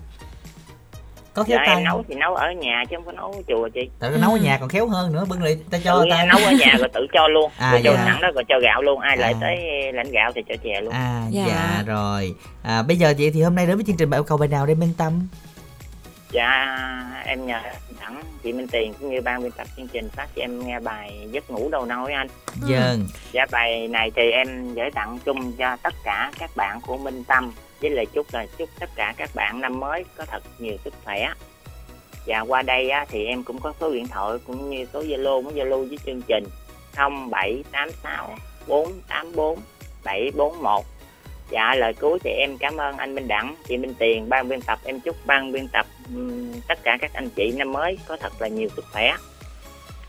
[1.34, 3.42] có khéo dạ tay em nấu thì nấu ở nhà chứ không có nấu ở
[3.48, 3.90] chùa chị.
[4.00, 6.26] Tại nấu ở nhà còn khéo hơn nữa bưng lại ta cho tự ta.
[6.26, 7.52] nấu ở nhà rồi tự cho luôn.
[7.58, 8.04] À, rồi cho dạ.
[8.06, 9.00] sẵn đó rồi cho gạo luôn.
[9.00, 9.38] Ai lại À.
[9.42, 9.58] tới
[9.94, 10.94] lãnh gạo thì cho chè luôn.
[10.94, 11.44] À dạ.
[11.48, 11.84] Dạ.
[11.86, 12.36] rồi.
[12.64, 14.48] À, bây giờ vậy thì hôm nay đến với chương trình bạn yêu cầu bài
[14.48, 15.28] nào để minh tâm?
[16.32, 16.68] Dạ
[17.26, 17.60] em nhờ
[18.00, 20.80] thẳng chị Minh Tiền cũng như ban biên tập chương trình phát cho em nghe
[20.80, 22.28] bài giấc ngủ đầu nôi anh.
[22.66, 26.98] Dân Dạ bài này thì em gửi tặng chung cho tất cả các bạn của
[26.98, 30.44] Minh Tâm với lời chúc là chúc tất cả các bạn năm mới có thật
[30.60, 31.34] nhiều sức khỏe.
[32.26, 35.42] Và qua đây á, thì em cũng có số điện thoại cũng như số Zalo
[35.42, 36.44] muốn Zalo với chương trình
[36.96, 38.36] 0786
[38.68, 39.60] 484
[40.04, 40.86] 741.
[41.50, 44.62] Dạ lời cuối thì em cảm ơn anh Minh Đẳng, chị Minh Tiền, ban biên
[44.62, 45.86] tập em chúc ban biên tập
[46.68, 49.16] tất cả các anh chị năm mới có thật là nhiều sức khỏe.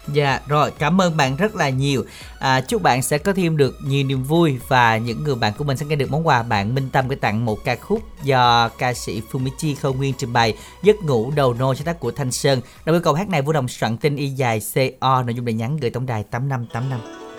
[0.09, 2.05] Dạ rồi cảm ơn bạn rất là nhiều.
[2.39, 5.65] À, Chúc bạn sẽ có thêm được nhiều niềm vui Và những người bạn của
[5.65, 8.69] mình sẽ nghe được món quà Bạn Minh Tâm gửi tặng một ca khúc Do
[8.69, 12.33] ca sĩ Fumichi Khâu Nguyên trình bày Giấc ngủ đầu nô sáng tác của Thanh
[12.33, 12.61] Sơn.
[12.85, 15.53] Đồng yêu cầu hát này Vũ Đồng soạn tin y dài CO Nội dung đề
[15.53, 17.32] nhắn gửi tổng đài 8585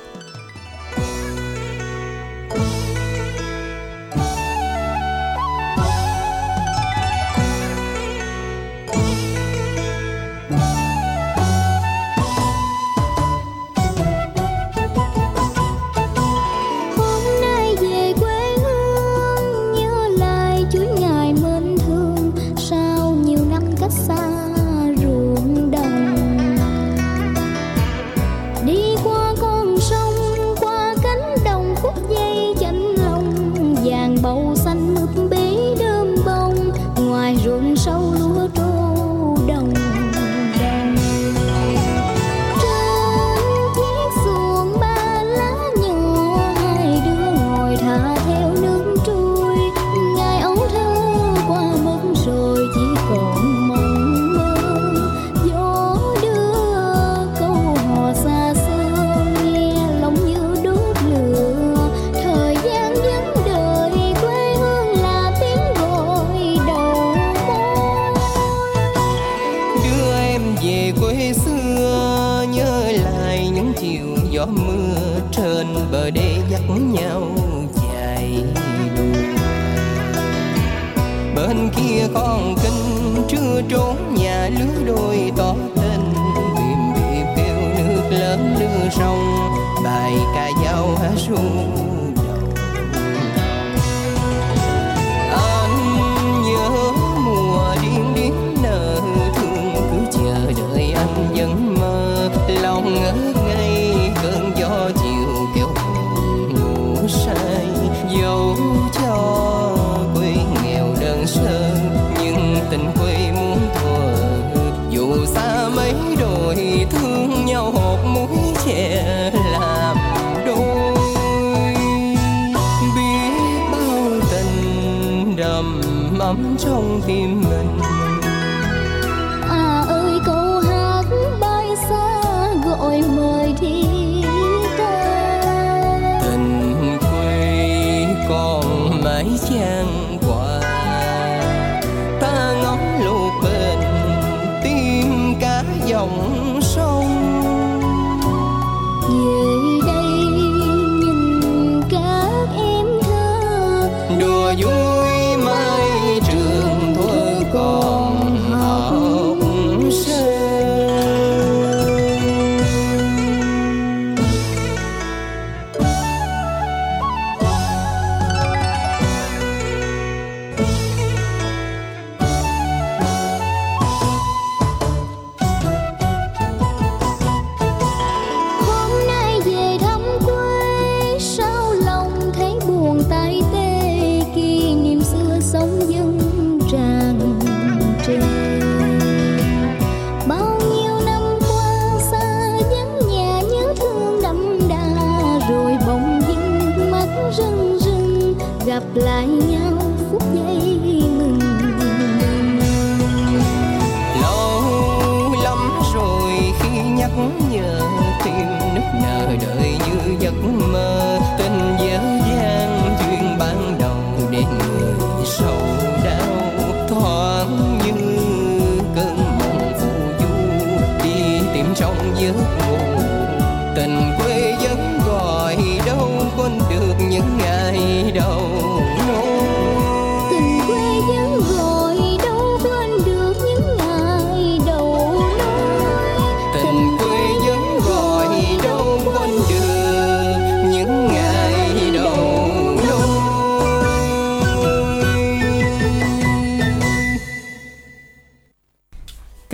[188.08, 188.33] watching.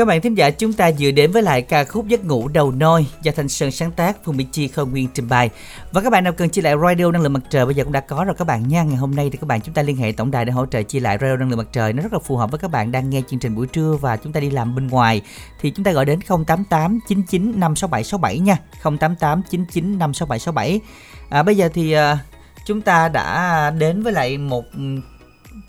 [0.10, 3.06] Bạn thính giả chúng ta vừa đến với lại ca khúc Giấc ngủ đầu nôi
[3.22, 5.50] do Thanh Sơn sáng tác, Phương Mỹ Chi không nguyên trình bày.
[5.92, 7.94] Và các bạn nào cần chia lại radio năng lượng mặt trời bây giờ cũng
[7.94, 8.84] đã có rồi các bạn nha.
[8.84, 10.84] Ngày hôm nay thì các bạn chúng ta liên hệ tổng đài để hỗ trợ
[10.84, 12.92] chia lại radio năng lượng mặt trời nó rất là phù hợp với các bạn
[12.92, 15.22] đang nghe chương trình buổi trưa và chúng ta đi làm bên ngoài
[15.62, 18.58] thì chúng ta gọi đến 088 99 567 67 nha.
[18.84, 20.82] 088 99 567 67.
[21.30, 22.18] À, bây giờ thì à,
[22.66, 24.66] chúng ta đã đến với lại một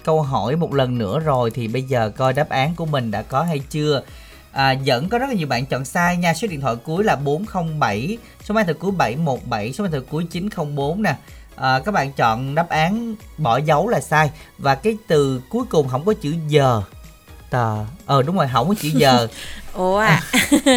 [0.05, 3.23] câu hỏi một lần nữa rồi thì bây giờ coi đáp án của mình đã
[3.23, 4.03] có hay chưa
[4.53, 6.35] à, vẫn có rất là nhiều bạn chọn sai nha.
[6.35, 10.25] Số điện thoại cuối là 407 số máy thư cuối 717 số máy thư cuối
[10.31, 11.15] 904 nè.
[11.57, 14.31] À, các bạn chọn đáp án bỏ dấu là sai.
[14.59, 16.83] Và cái từ cuối cùng không có chữ giờ.
[17.51, 19.27] Tờ ờ đúng rồi không có chữ giờ.
[19.75, 20.23] Ủa à?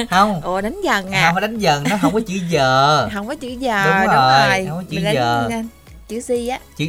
[0.09, 0.41] Không.
[0.41, 1.31] Ủa đánh dần không à?
[1.33, 3.09] Phải đánh dần nó không có chữ giờ.
[3.13, 5.47] Không có chữ giờ Đúng đúng rồi, rồi, không có chữ Mình giờ.
[5.49, 5.67] đánh
[6.07, 6.59] chữ gì á.
[6.77, 6.85] Chữ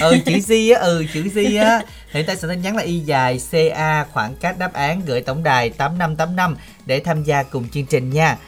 [0.00, 2.98] ừ chữ Z á ừ chữ Z á hiện tại sẽ tin nhắn là y
[2.98, 7.86] dài CA khoảng cách đáp án gửi tổng đài 8585 để tham gia cùng chương
[7.86, 8.38] trình nha.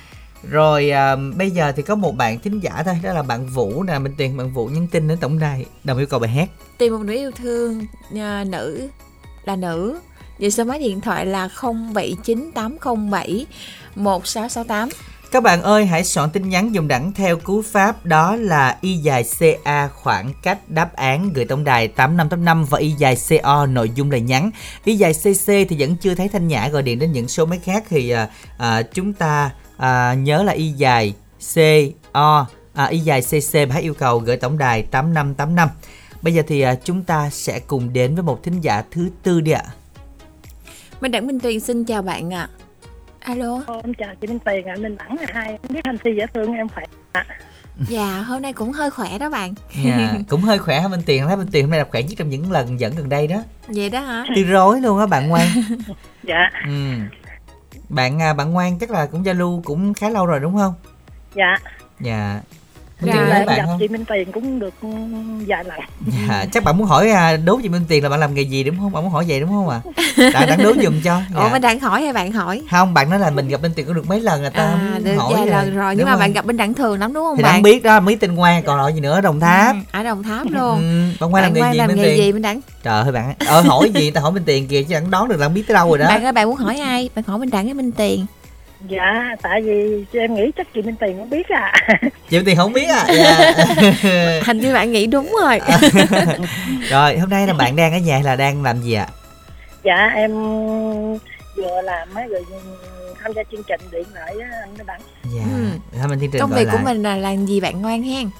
[0.50, 3.82] Rồi à, bây giờ thì có một bạn thính giả thôi đó là bạn Vũ
[3.82, 3.98] nè.
[3.98, 6.48] Mình tiền bạn Vũ nhắn tin đến tổng đài đồng yêu cầu bài hát.
[6.78, 8.88] Tìm một nữ yêu thương à, nữ
[9.44, 9.98] là nữ.
[10.38, 13.46] Vậy số máy điện thoại là 079807
[13.94, 14.88] 1668
[15.32, 18.96] các bạn ơi hãy soạn tin nhắn dùng đẳng theo cú pháp đó là y
[18.96, 23.90] dài CA khoảng cách đáp án gửi tổng đài 8585 và y dài CO nội
[23.94, 24.50] dung là nhắn.
[24.84, 27.60] Y dài CC thì vẫn chưa thấy Thanh Nhã gọi điện đến những số máy
[27.64, 31.14] khác thì à, à, chúng ta à, nhớ là y dài
[31.54, 35.68] CO à, y dài CC và hãy yêu cầu gửi tổng đài 8585.
[36.22, 39.40] Bây giờ thì à, chúng ta sẽ cùng đến với một thính giả thứ tư
[39.40, 39.64] đi ạ.
[41.00, 42.48] Minh Đảng Minh Tuyền xin chào bạn ạ
[43.24, 46.10] Alo em chào chị Minh Tiền ạ, Minh Đẳng là hai em biết anh Si
[46.16, 47.24] dễ thương em khỏe ạ.
[47.88, 49.54] Dạ hôm nay cũng hơi khỏe đó bạn
[49.84, 52.12] Dạ, cũng hơi khỏe ha Minh Tiền, thấy Minh Tiền hôm nay là khỏe nhất
[52.18, 53.42] trong những lần dẫn gần đây đó.
[53.68, 55.48] Vậy đó hả Từ rối luôn á bạn ngoan.
[56.22, 56.72] Dạ, Ừ.
[57.88, 60.74] Bạn à, bạn ngoan chắc là cũng giao lưu cũng khá lâu rồi đúng không?
[61.34, 61.56] dạ.
[62.00, 62.40] Dạ.
[63.02, 63.12] Rồi.
[63.16, 63.78] Tiền với bạn gặp không?
[63.78, 64.88] chị Minh Tiền cũng được ừ,
[65.46, 65.78] vài lần.
[66.28, 68.64] Dạ, chắc bạn muốn hỏi à, đố chị Minh Tiền là bạn làm nghề gì
[68.64, 68.92] đúng không?
[68.92, 69.80] Bạn muốn hỏi vậy đúng không ạ?
[70.34, 70.46] À?
[70.46, 71.20] Đang đố giùm cho.
[71.36, 71.52] Ủa Dạ.
[71.52, 73.92] Minh Đẳng hỏi hay bạn hỏi Không, bạn nói là mình gặp Minh Tiền có
[73.92, 76.46] được mấy lần người ta À được hỏi vài lần rồi Nhưng mà bạn gặp
[76.46, 78.78] Minh Đẳng thường lắm đúng không thì bạn bạn biết đó, mấy tên ngoan còn
[78.82, 79.74] lại gì nữa, Đồng Tháp.
[79.76, 82.42] Ừ, Ở Đồng Tháp luôn Ừ, bạn ngoan làm nghề gì làm nghề gì Minh
[82.42, 85.28] Đẳng Trời ơi bạn, ờ hỏi gì ta hỏi Minh Tiền kìa chứ chẳng đoán
[85.28, 86.08] được là biết tới đâu rồi đó.
[86.08, 88.26] Bạn ơi bạn muốn hỏi ai Bạn hỏi Minh Đẳng hay Minh Tiền
[88.88, 91.72] Dạ, tại vì em nghĩ chắc chị Minh Tiền cũng biết à.
[92.30, 93.06] Chị Minh Tiền không biết à.
[93.08, 93.52] Dạ.
[94.46, 95.60] Hình như bạn nghĩ đúng rồi
[96.90, 99.06] rồi, hôm nay là bạn đang ở nhà hay là đang làm gì ạ?
[99.84, 100.30] dạ, em
[101.56, 102.44] vừa làm mấy rồi
[103.22, 105.00] tham gia chương trình điện lại á, anh Minh Đẳng.
[105.24, 105.42] Dạ.
[105.56, 105.66] Ừ.
[105.98, 106.84] Thôi mình thiên trình Công việc của lại.
[106.84, 108.30] mình là làm gì bạn ngoan hen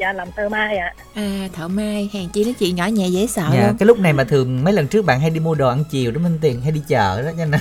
[0.00, 3.26] dạ làm thơ mai ạ À thợ mai, hàng chi nó chị nhỏ nhẹ dễ
[3.26, 3.76] sợ dạ luôn.
[3.78, 6.12] cái lúc này mà thường mấy lần trước bạn hay đi mua đồ ăn chiều
[6.12, 7.60] đó minh tiền hay đi chợ đó cho nên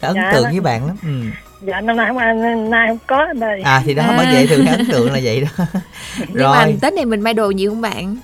[0.00, 1.08] ấn Dạ, tượng với bạn lắm ừ.
[1.66, 4.14] Dạ năm nay không ăn nay không có anh ơi à thì đó À.
[4.16, 5.64] bởi vậy thường hay ấn tượng là vậy đó
[6.18, 8.16] Nhưng mà rồi Tết này mình may đồ nhiều không bạn?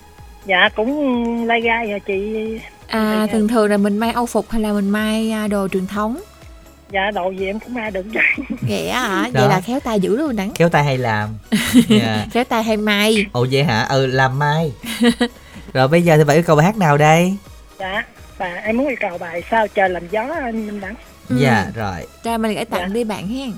[0.47, 2.35] dạ cũng lai gai rồi chị
[2.87, 5.87] À thường thường là mình may âu phục hay là mình may à, đồ truyền
[5.87, 6.21] thống?
[6.93, 8.07] dạ đồ gì em cũng may được
[8.69, 9.23] Ghẻ hả?
[9.33, 9.41] Đó.
[9.41, 10.51] Vậy là khéo tay dữ luôn đắng.
[10.55, 11.29] kéo tay hay làm
[11.89, 12.27] dạ.
[12.33, 13.27] Khéo tay hay may.
[13.33, 14.73] ồ vậy hả ừ làm mai
[15.75, 17.37] rồi bây giờ thì bạn yêu cầu bài hát nào đây
[17.79, 18.03] dạ
[18.39, 20.89] và em muốn yêu cầu bài sao trời làm gió anh Ừ.
[21.31, 22.07] dạ rồi.
[22.23, 22.95] Ra mình gửi tặng Dạ.
[22.95, 23.51] đi bạn hen.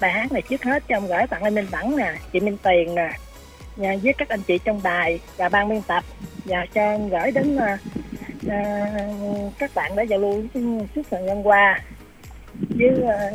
[0.00, 2.56] bài hát này trước hết cho em gửi tặng anh Minh Đẳng nè chị Minh
[2.62, 3.10] Tiền nè
[3.76, 6.04] và với các anh chị trong đài và ban biên tập.
[6.44, 7.78] Và cho em gửi đến à,
[8.48, 8.86] à,
[9.58, 10.42] các bạn đã giao lưu
[10.94, 11.80] suốt thời gian qua.
[12.68, 13.30] Với à,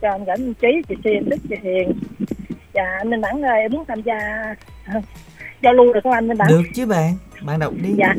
[0.00, 1.92] cho anh gửi anh Trí chị Xuyên Đức chị Hiền.
[2.74, 4.18] Và anh Minh Đẳng ơi em muốn tham gia
[5.62, 7.90] giao lưu được không anh Minh Đẳng được chứ bạn bạn đọc đi.
[7.98, 8.14] Dạ.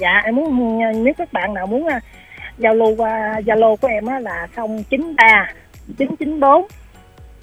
[0.00, 2.00] Dạ em muốn nếu các bạn nào muốn à,
[2.58, 5.46] lưu qua zalo của em á là 093
[5.98, 6.66] 994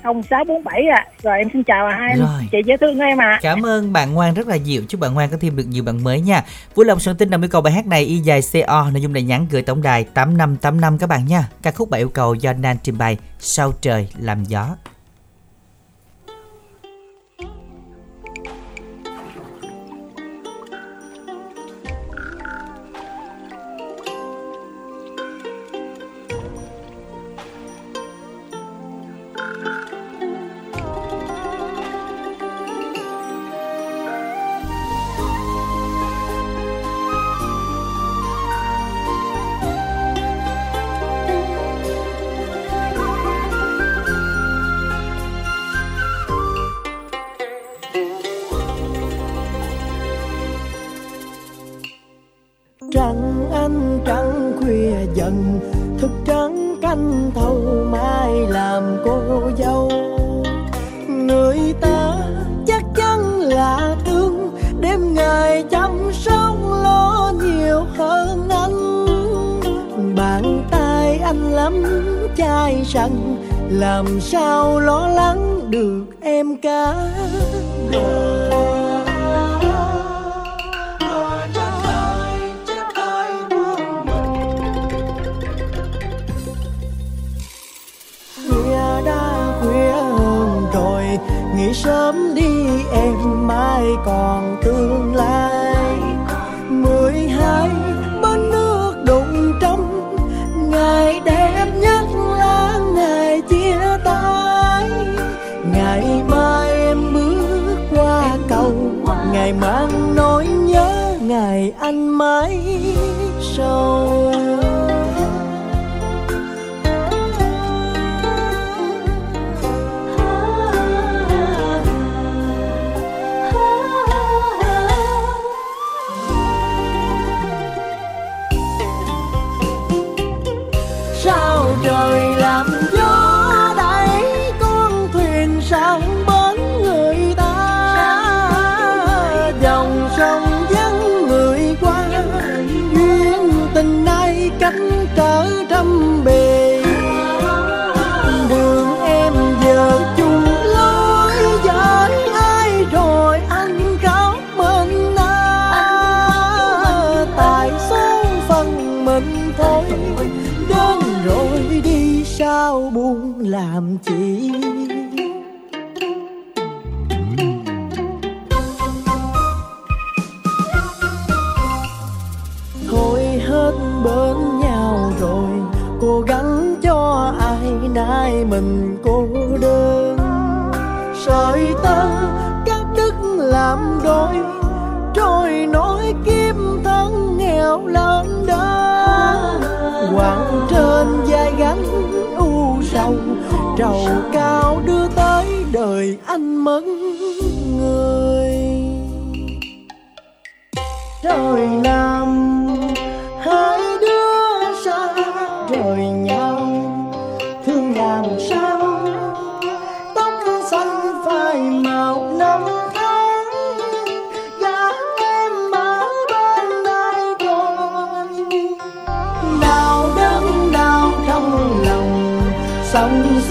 [0.04, 1.06] 0647 ạ.
[1.24, 2.48] Rồi em xin chào hai anh Rồi.
[2.52, 3.40] chị dễ thương em ạ.
[3.42, 4.82] Cảm ơn bạn Ngoan rất là nhiều.
[4.90, 6.44] Chúc bạn Ngoan có thêm được nhiều bạn mới nha.
[6.76, 9.14] Vui lòng soạn tin đồng yêu cầu bài hát này Y dài CO Nội dung
[9.14, 11.50] đề nhắn gửi tổng đài 8585 các bạn nha.
[11.62, 14.76] Ca khúc bạn yêu cầu do Nan trình bày Sau trời làm gió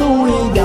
[0.04, 0.63] xong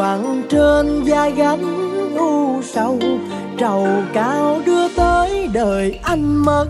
[0.00, 1.64] quặng trên vai gánh
[2.16, 2.98] u sầu
[3.58, 6.66] trầu cao đưa tới đời anh mất.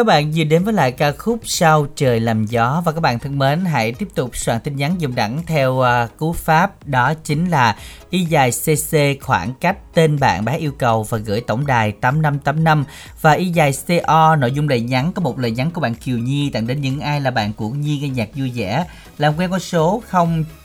[0.00, 2.82] Các bạn vừa đến với lại ca khúc Sao trời làm gió.
[2.84, 5.86] Và các bạn thân mến hãy tiếp tục soạn tin nhắn dùng đẳng theo uh,
[6.18, 7.76] cú pháp đó chính là
[8.10, 12.84] y dài cc khoảng cách tên bạn bé yêu cầu và gửi tổng đài 8585
[13.20, 13.72] và y dài
[14.06, 16.80] co nội dung lời nhắn có một lời nhắn của bạn Kiều Nhi tặng đến
[16.80, 18.84] những ai là bạn của Nhi nghe nhạc vui vẻ.
[19.18, 20.02] Làm quen con số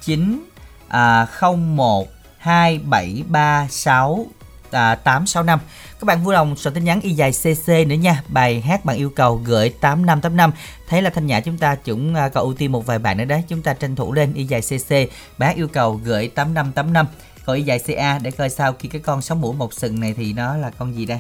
[0.06, 0.44] 09
[0.88, 2.08] à, 01
[2.38, 4.26] 2736
[4.72, 5.60] à, 865
[6.00, 8.24] các bạn vui lòng soạn tin nhắn y dài cc nữa nha.
[8.28, 10.52] Bài hát bạn yêu cầu gửi 8585
[10.88, 13.26] thấy là thanh nhã chúng ta cũng à, có ưu tiên một vài bạn nữa
[13.26, 13.44] đấy.
[13.48, 14.90] Chúng ta tranh thủ lên y dài cc
[15.38, 17.06] bài hát yêu cầu gửi 8585
[17.46, 20.14] còn y dài ca để coi sau khi cái con sóng mũi một sừng này
[20.18, 21.20] thì nó là con gì đây?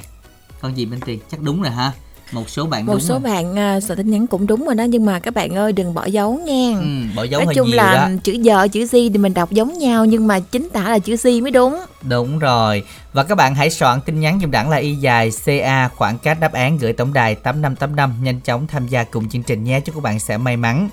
[0.62, 1.91] Con gì bên tiền chắc đúng rồi ha
[2.32, 3.19] một số bạn một số rồi.
[3.19, 5.93] bạn uh, soạn tin nhắn cũng đúng rồi đó nhưng mà các bạn ơi đừng
[5.93, 9.09] bỏ dấu nha ừ, bỏ dấu nói chung nhiều là đó chữ giờ chữ gì
[9.09, 12.39] thì mình đọc giống nhau nhưng mà chính tả là chữ gì mới đúng Đúng
[12.39, 12.84] rồi.
[13.13, 16.39] Và các bạn hãy soạn tin nhắn dùng đẳng là y dài CA khoảng cách
[16.39, 19.80] đáp án gửi tổng đài 8585 nhanh chóng tham gia cùng chương trình nhé.
[19.80, 20.89] Chúc các bạn sẽ may mắn.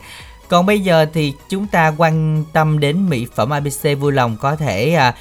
[0.52, 4.56] Còn bây giờ thì chúng ta quan tâm đến mỹ phẩm ABC vui lòng có
[4.56, 5.14] thể à,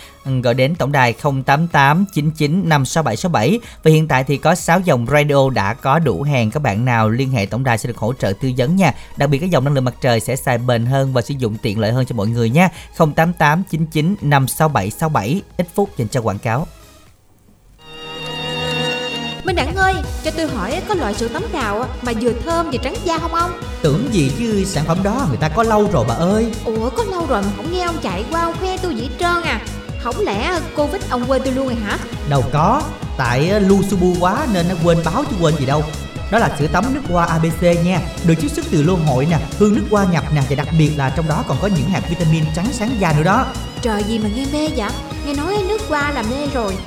[0.44, 5.50] gọi đến tổng đài 088 99 56767 và hiện tại thì có 6 dòng radio
[5.50, 8.34] đã có đủ hàng các bạn nào liên hệ tổng đài sẽ được hỗ trợ
[8.42, 8.94] tư vấn nha.
[9.18, 11.58] Đặc biệt cái dòng năng lượng mặt trời sẽ xài bền hơn và sử dụng
[11.62, 12.70] tiện lợi hơn cho mọi người nha.
[12.98, 16.68] 088 99 56767 ít phút dành cho quảng cáo.
[19.52, 19.94] Minh Đẳng ơi,
[20.24, 23.34] cho tôi hỏi có loại sữa tắm nào mà vừa thơm vừa trắng da không
[23.34, 23.52] ông?
[23.82, 26.52] Tưởng gì chứ sản phẩm đó người ta có lâu rồi bà ơi.
[26.66, 29.44] Ủa có lâu rồi mà không nghe ông chạy qua ông khoe tôi dĩ trơn
[29.44, 29.62] à
[30.04, 31.98] Không lẽ Covid ông quên tôi luôn rồi hả?
[32.30, 32.82] Đâu có,
[33.18, 35.84] tại ờ, lu su bu quá nên nó quên báo chứ quên gì đâu.
[36.32, 39.40] Đó là sữa tắm nước hoa ABC nha, được chiết xuất từ lô hội nè,
[39.60, 42.02] hương nước hoa nhập nè và đặc biệt là trong đó còn có những hạt
[42.10, 43.46] vitamin trắng sáng da nữa đó.
[43.82, 44.90] Trời gì mà nghe mê vậy?
[45.26, 46.78] Nghe nói nước hoa là mê rồi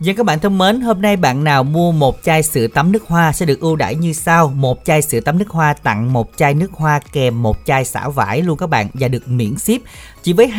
[0.00, 3.06] Dạ các bạn thân mến, hôm nay bạn nào mua một chai sữa tắm nước
[3.06, 4.48] hoa sẽ được ưu đãi như sau.
[4.48, 8.08] Một chai sữa tắm nước hoa tặng một chai nước hoa kèm một chai xả
[8.08, 9.80] vải luôn các bạn và được miễn ship.
[10.26, 10.52] Chỉ với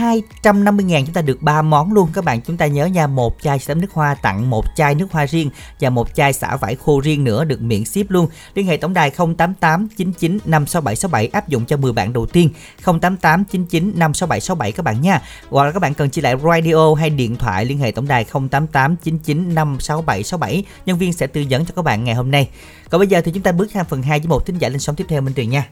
[0.44, 2.42] 250.000 chúng ta được 3 món luôn các bạn.
[2.42, 5.50] Chúng ta nhớ nha, một chai sữa nước hoa tặng một chai nước hoa riêng
[5.80, 8.28] và một chai xả vải khô riêng nữa được miễn ship luôn.
[8.56, 12.50] Liên hệ tổng đài 088 99 56767 áp dụng cho 10 bạn đầu tiên.
[12.86, 15.22] 088 99 56767 các bạn nha.
[15.50, 18.24] Hoặc là các bạn cần chia lại radio hay điện thoại liên hệ tổng đài
[18.24, 20.64] 088 99 56767.
[20.86, 22.50] Nhân viên sẽ tư vấn cho các bạn ngày hôm nay.
[22.90, 24.80] Còn bây giờ thì chúng ta bước sang phần 2 với một thính giả lên
[24.80, 25.70] sóng tiếp theo Minh Tuyền nha.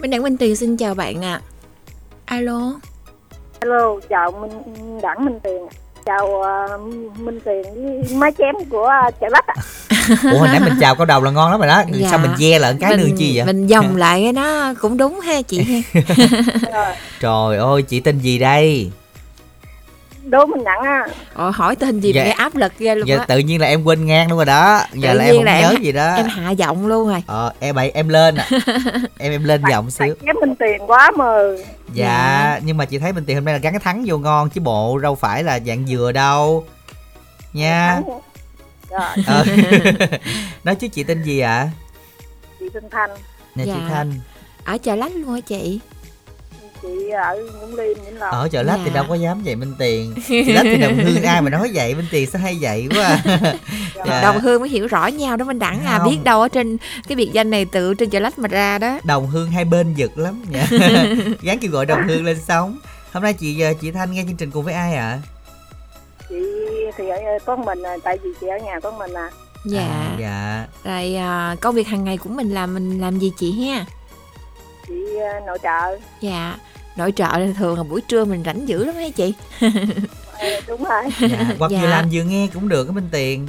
[0.00, 1.40] Minh Đẳng Minh Tuyền xin chào bạn ạ.
[2.24, 2.36] À.
[2.36, 2.89] Alo.
[3.60, 5.62] Alo, chào Minh Đẳng Minh Tuyền.
[6.06, 9.54] Chào uh, Minh Tuyền với máy chém của uh, chợ lách ạ.
[10.32, 11.82] Ủa hồi nãy mình chào câu đầu là ngon lắm rồi đó.
[11.92, 12.08] Dạ.
[12.10, 13.46] Sao mình ve lại cái mình, nương chi vậy?
[13.46, 15.82] Mình dòng lại cái nó cũng đúng ha chị
[16.72, 16.94] ha.
[17.20, 18.90] Trời ơi, chị tên gì đây?
[20.24, 21.06] Đố Minh Đẳng á.
[21.34, 22.22] Ồ, hỏi tên gì Dạ.
[22.22, 22.26] dạ.
[22.28, 23.24] nghe áp lực ghê luôn á.
[23.28, 24.80] tự nhiên là em quên ngang luôn rồi đó.
[24.94, 26.14] Giờ Tự là em không là nhớ em- gì đó.
[26.14, 27.22] Em hạ giọng luôn rồi.
[27.26, 28.48] Ờ, em bậy em lên à.
[29.18, 30.14] em em lên giọng xíu.
[30.26, 31.24] Chém Minh Tuyền quá mà.
[31.92, 34.50] Dạ, nhưng mà chị thấy Bình Tiền hôm nay là gắn cái thắng vô ngon
[34.50, 36.64] chứ bộ đâu phải là dạng dừa đâu.
[37.52, 38.00] Nha.
[38.90, 39.44] Rồi, Ờ.
[40.64, 41.68] Nói chứ chị tên gì ạ?
[42.60, 43.10] chị Tinh Thanh,
[43.54, 43.88] Nè chị Dạ.
[43.88, 44.12] Thanh.
[44.64, 45.80] Ở chợ lách luôn hả chị?
[46.82, 48.30] Chị ở Nguyễn Liêm, Vĩnh Long.
[48.30, 48.94] Ở chợ lách thì Dạ.
[48.94, 50.14] đâu có dám vậy Minh Tiền.
[50.28, 53.04] Chị lách thì đồng hương ai mà nói vậy Minh Tiền sao hay vậy quá.
[53.24, 53.54] à.
[54.06, 54.20] Dạ.
[54.22, 55.98] Đồng Hương mới hiểu rõ nhau đó Minh Đẳng à.
[56.04, 56.76] Biết đâu ở trên
[57.08, 59.94] cái biệt danh này tự trên chợ lách mà ra đó Đồng hương hai bên
[59.94, 60.66] giật lắm nha.
[61.42, 62.78] Gán kêu gọi đồng hương lên sóng.
[63.12, 65.18] Hôm nay chị ờ, chị Thanh nghe chương trình cùng với ai ạ?
[66.28, 66.36] Chị
[66.96, 67.16] thì ở
[67.46, 69.30] con mình, à, tại vì chị ở nhà con mình à.
[69.64, 70.66] Dạ À, dạ.
[70.84, 73.84] Rồi à, công việc hàng ngày của mình là mình làm gì chị ha?
[74.90, 75.98] Chị à, nội trợ.
[76.20, 76.56] Dạ
[76.96, 79.34] Nội trợ thì thường là buổi trưa mình rảnh dữ lắm hả chị?
[80.38, 81.02] Ờ, đúng rồi.
[81.30, 81.80] Dạ, hoặc Dạ.
[81.82, 83.48] vừa làm vừa nghe cũng được á Minh Tiền.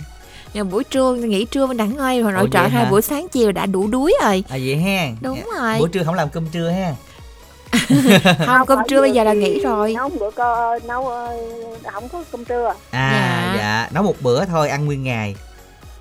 [0.53, 3.27] Nhưng mà buổi trưa nghỉ trưa mình đẳng ơi Rồi nội trợ hai buổi sáng
[3.31, 5.07] chiều đã đủ đuối rồi À vậy ha.
[5.21, 6.93] Đúng rồi Buổi trưa không làm cơm trưa ha.
[8.45, 11.37] Không cơm trưa bây giờ là nghỉ rồi Nấu bữa co nấu ờ,
[11.91, 12.73] không có cơm trưa.
[12.91, 13.55] À Dạ.
[13.57, 15.35] dạ, nấu một bữa thôi ăn nguyên ngày.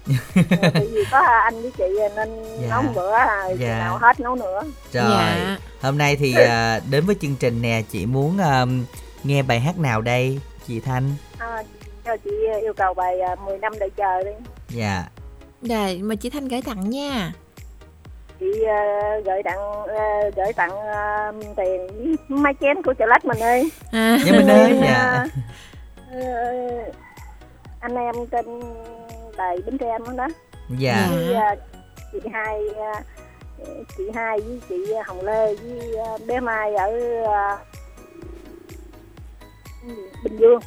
[0.06, 1.84] Ờ, Tại vì có anh với chị
[2.16, 2.28] nên
[2.62, 2.68] Dạ.
[2.70, 3.78] nấu bữa à, Dạ.
[3.78, 4.62] nào hết nấu nữa.
[4.92, 5.04] Rồi.
[5.10, 8.64] Dạ Hôm nay thì à, đến với chương trình nè, chị muốn à,
[9.24, 11.14] nghe bài hát nào đây, chị Thanh?
[11.38, 11.62] À,
[12.04, 12.30] cho chị
[12.62, 14.30] yêu cầu bài à, 10 năm đợi chờ đi.
[14.68, 15.04] Dạ.
[15.62, 17.32] Rồi mà chị Thanh gửi tặng nha
[18.40, 23.38] chị uh, gửi tặng uh, gửi tặng uh, tiền máy chén của chợ lách mình
[23.38, 25.24] ơi à, Dạ mình ơi, dạ.
[26.12, 26.20] ờ,
[27.80, 28.44] anh em trên
[29.40, 30.28] đài bến tre đó đó
[30.78, 31.06] Dạ.
[31.10, 31.58] với uh,
[32.12, 33.06] chị hai uh,
[33.96, 34.74] chị hai với chị
[35.06, 36.90] hồng lê với uh, bé mai ở
[37.22, 37.58] uh,
[40.24, 40.60] bình dương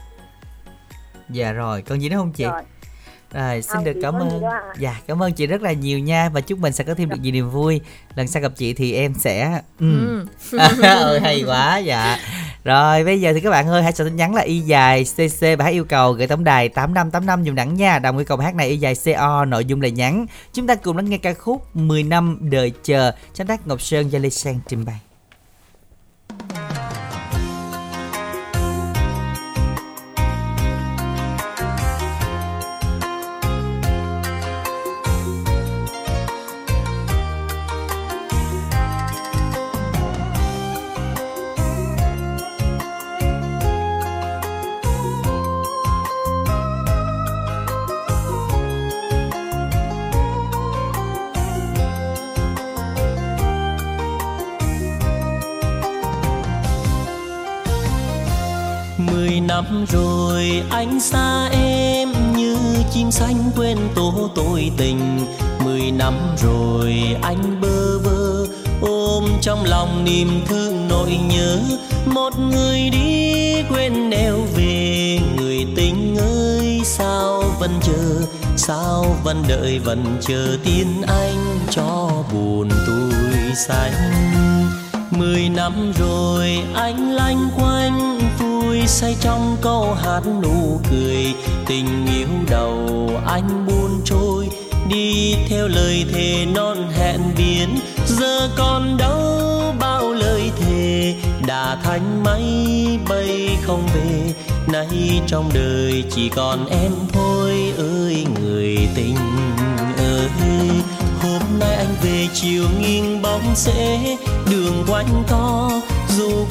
[1.30, 2.44] Dạ rồi, còn gì nữa không chị?
[2.44, 2.62] rồi
[3.34, 4.42] Rồi, xin Không, được cảm ơn.
[4.80, 7.18] Dạ, cảm ơn chị rất là nhiều nha và chúc mình sẽ có thêm được
[7.22, 7.82] nhiều niềm vui.
[8.16, 10.20] Lần sau gặp chị thì em sẽ ừ.
[10.52, 10.58] Ừ.
[10.84, 12.20] ừ hay quá dạ.
[12.64, 15.42] Rồi bây giờ thì các bạn ơi hãy soạn tin nhắn là y dài CC
[15.42, 18.00] và hãy yêu cầu gửi tổng đài 8585 dùng đẳng nha.
[18.00, 20.26] Đồng yêu cầu hát này y dài CO nội dung lời nhắn.
[20.54, 24.10] Chúng ta cùng lắng nghe ca khúc 10 năm đợi chờ sáng tác Ngọc Sơn
[24.10, 25.00] do Lê Sang trình bày.
[59.54, 62.58] Năm rồi anh xa em như
[62.94, 65.26] chim xanh quên tổ tôi tình.
[65.66, 68.46] Mười năm rồi anh bơ vơ
[68.82, 71.60] ôm trong lòng niềm thương nỗi nhớ.
[72.06, 78.26] Một người đi quên nẻo về, người tình ơi, sao vẫn chờ?
[78.58, 83.32] Sao vẫn đợi, vẫn chờ tin anh cho buồn tôi
[83.68, 83.94] xanh?
[85.12, 88.13] Mười năm rồi anh lanh quanh
[88.74, 91.34] vui say trong câu hát nụ cười.
[91.68, 94.50] Tình yêu đầu anh buôn trôi,
[94.90, 97.70] Đi theo lời thề non hẹn biến.
[98.06, 99.42] Giờ còn đâu
[99.80, 101.16] bao lời thề
[101.48, 102.44] Đã thành máy
[103.10, 104.34] bay không về.
[104.68, 109.16] Nay trong đời chỉ còn em thôi ơi, người tình
[109.98, 110.30] ơi.
[111.22, 114.18] Hôm nay anh về chiều nghiêng bóng sẽ,
[114.52, 115.70] đường quanh co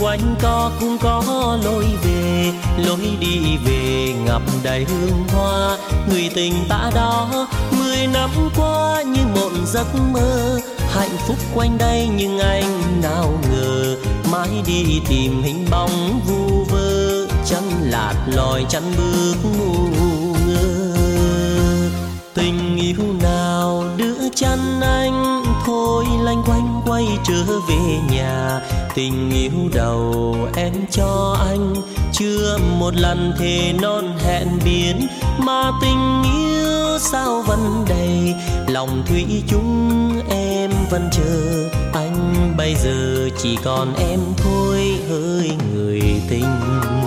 [0.01, 1.23] quanh co cũng có
[1.65, 2.53] lối về,
[2.87, 5.77] lối đi về ngập đầy hương hoa.
[6.11, 10.61] Người tình ta đó, mười năm qua như một giấc mơ.
[10.91, 13.97] Hạnh phúc quanh đây nhưng anh nào ngờ,
[14.33, 17.27] mãi đi tìm hình bóng vu vơ.
[17.47, 19.89] Chân lạt lòi chăn bước ngu
[20.47, 20.97] ngơ.
[22.35, 28.61] Tình yêu nào đưa chân anh thôi, lanh quanh quay trở về nhà.
[28.95, 31.75] Tình yêu đầu em cho anh,
[32.13, 35.07] chưa một lần thề non hẹn biến.
[35.39, 38.35] Mà tình yêu sao vẫn đầy,
[38.69, 42.55] lòng thủy chung em vẫn chờ anh.
[42.57, 47.02] Bây giờ chỉ còn em thôi hỡi người tình.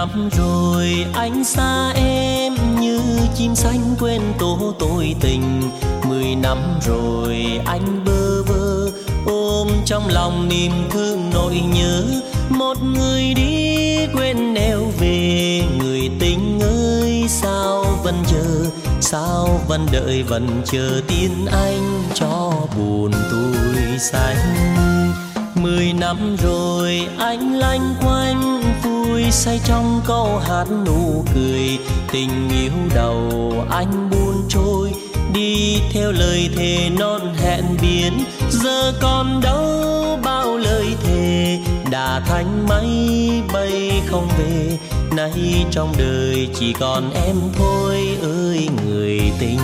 [0.00, 3.00] Năm rồi, anh xa em như
[3.34, 5.62] chim xanh quên tổ tôi tình.
[6.08, 8.90] Mười năm rồi, anh bơ vơ
[9.26, 12.04] ôm trong lòng niềm thương nỗi nhớ.
[12.50, 18.64] Một người đi quên neo về, người tình ơi, sao vẫn chờ?
[19.00, 24.36] Sao vẫn đợi, vẫn chờ tin anh cho buồn tôi xanh?
[25.54, 28.59] Mười năm rồi, anh lanh quanh
[29.10, 31.78] vui say trong câu hát nụ cười.
[32.12, 34.92] Tình yêu đầu anh buôn trôi,
[35.32, 38.12] đi theo lời thề non hẹn biến
[38.50, 41.58] giờ còn đâu bao lời thề
[41.90, 42.88] đã thành máy
[43.52, 44.78] bay không về.
[45.16, 49.58] Nay trong đời chỉ còn em thôi ơi người tình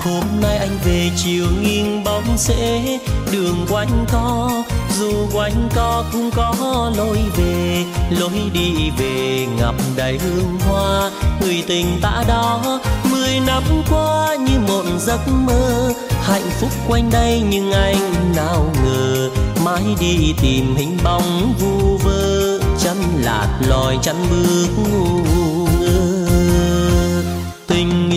[0.00, 2.98] hôm nay anh về chiều nghiêng bóng rễ
[3.32, 4.50] đường quanh co,
[4.98, 6.54] dù quanh co cũng có
[6.96, 7.84] lối về.
[8.10, 11.10] Lối đi về ngập đầy hương hoa,
[11.40, 15.92] người tình ta đó, mười năm qua như một giấc mơ.
[16.22, 19.30] Hạnh phúc quanh đây nhưng anh nào ngờ,
[19.64, 22.58] mãi đi tìm hình bóng vu vơ.
[22.78, 25.18] Chân lạt lòi chân bước ngu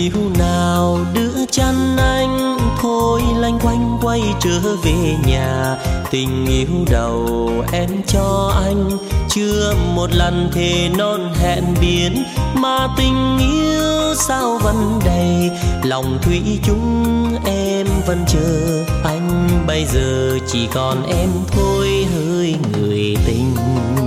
[0.01, 5.77] chiều yêu nào đưa chân anh thôi, lanh quanh quay trở về nhà.
[6.11, 8.89] Tình yêu đầu em cho anh,
[9.29, 12.23] chưa một lần thề non hẹn biến.
[12.55, 15.51] Mà tình yêu sao vẫn đầy,
[15.83, 19.49] lòng thủy chung em vẫn chờ anh.
[19.67, 23.55] Bây giờ chỉ còn em thôi hỡi người tình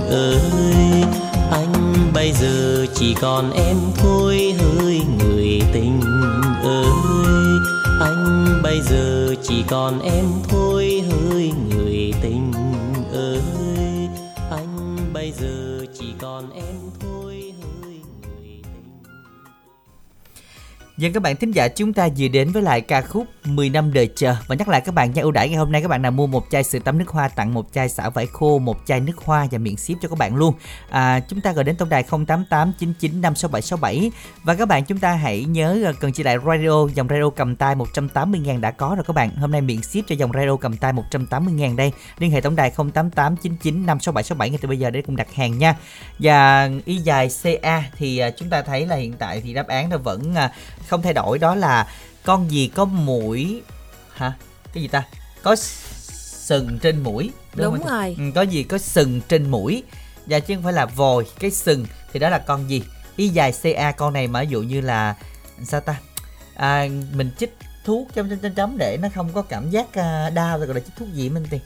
[0.09, 0.74] ơi
[2.15, 6.01] bây giờ chỉ còn em thôi hỡi người tình
[6.63, 6.85] ơi.
[8.01, 12.51] Anh bây giờ chỉ còn em thôi hỡi người tình
[13.13, 13.41] ơi.
[14.51, 16.84] Anh bây giờ chỉ còn em
[20.97, 23.93] Dân các bạn thính giả chúng ta vừa đến với lại ca khúc 10 năm
[23.93, 26.01] đời chờ và nhắc lại các bạn nha ưu đãi ngày hôm nay các bạn
[26.01, 28.77] nào mua một chai sữa tắm nước hoa tặng một chai xả vải khô, một
[28.85, 30.53] chai nước hoa và miệng ship cho các bạn luôn.
[30.89, 34.09] À, chúng ta gọi đến tổng đài 0889956767
[34.43, 37.55] và các bạn chúng ta hãy nhớ à, cần chỉ lại radio dòng radio cầm
[37.55, 39.35] tay 180 000 đã có rồi các bạn.
[39.35, 41.91] Hôm nay miệng ship cho dòng radio cầm tay 180 000 đây.
[42.19, 45.75] Liên hệ tổng đài 0889956767 ngay từ bây giờ để cùng đặt hàng nha.
[46.19, 49.89] Và y dài CA thì à, chúng ta thấy là hiện tại thì đáp án
[49.89, 50.51] nó vẫn à,
[50.89, 51.87] không thay đổi đó là
[52.23, 53.61] con gì có mũi
[54.13, 54.33] hả?
[54.73, 55.03] Cái gì ta?
[55.43, 57.89] Có sừng trên mũi Đúng không?
[57.89, 58.15] rồi.
[58.17, 59.83] ừ, có gì có sừng trên mũi.
[60.25, 62.83] Và chứ không phải là vòi cái sừng thì đó là con gì?
[63.15, 65.15] Y dài ca con này mà ví dụ như là
[65.63, 65.95] sao ta?
[66.55, 70.29] À, mình chích thuốc chấm chấm chấm chấm để nó không có cảm giác à,
[70.29, 71.61] đau rồi gọi là chích thuốc gì mình tiền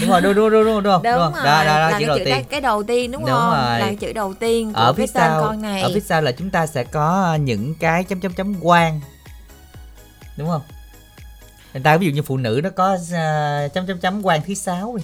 [0.00, 2.06] đúng rồi đúng đúng đúng đúng đúng, đúng, rồi đó đó đó là chữ cái
[2.08, 3.78] đầu tiên đó, cái đầu tiên đúng, Đúng không rồi.
[3.78, 6.22] là chữ đầu tiên của ở cái phía tên sau con này ở phía sau
[6.22, 9.00] là chúng ta sẽ có những cái chấm chấm chấm quang
[10.36, 10.62] đúng không
[11.74, 14.54] người ta ví dụ như phụ nữ nó có à, chấm chấm chấm quang thứ
[14.54, 14.96] sáu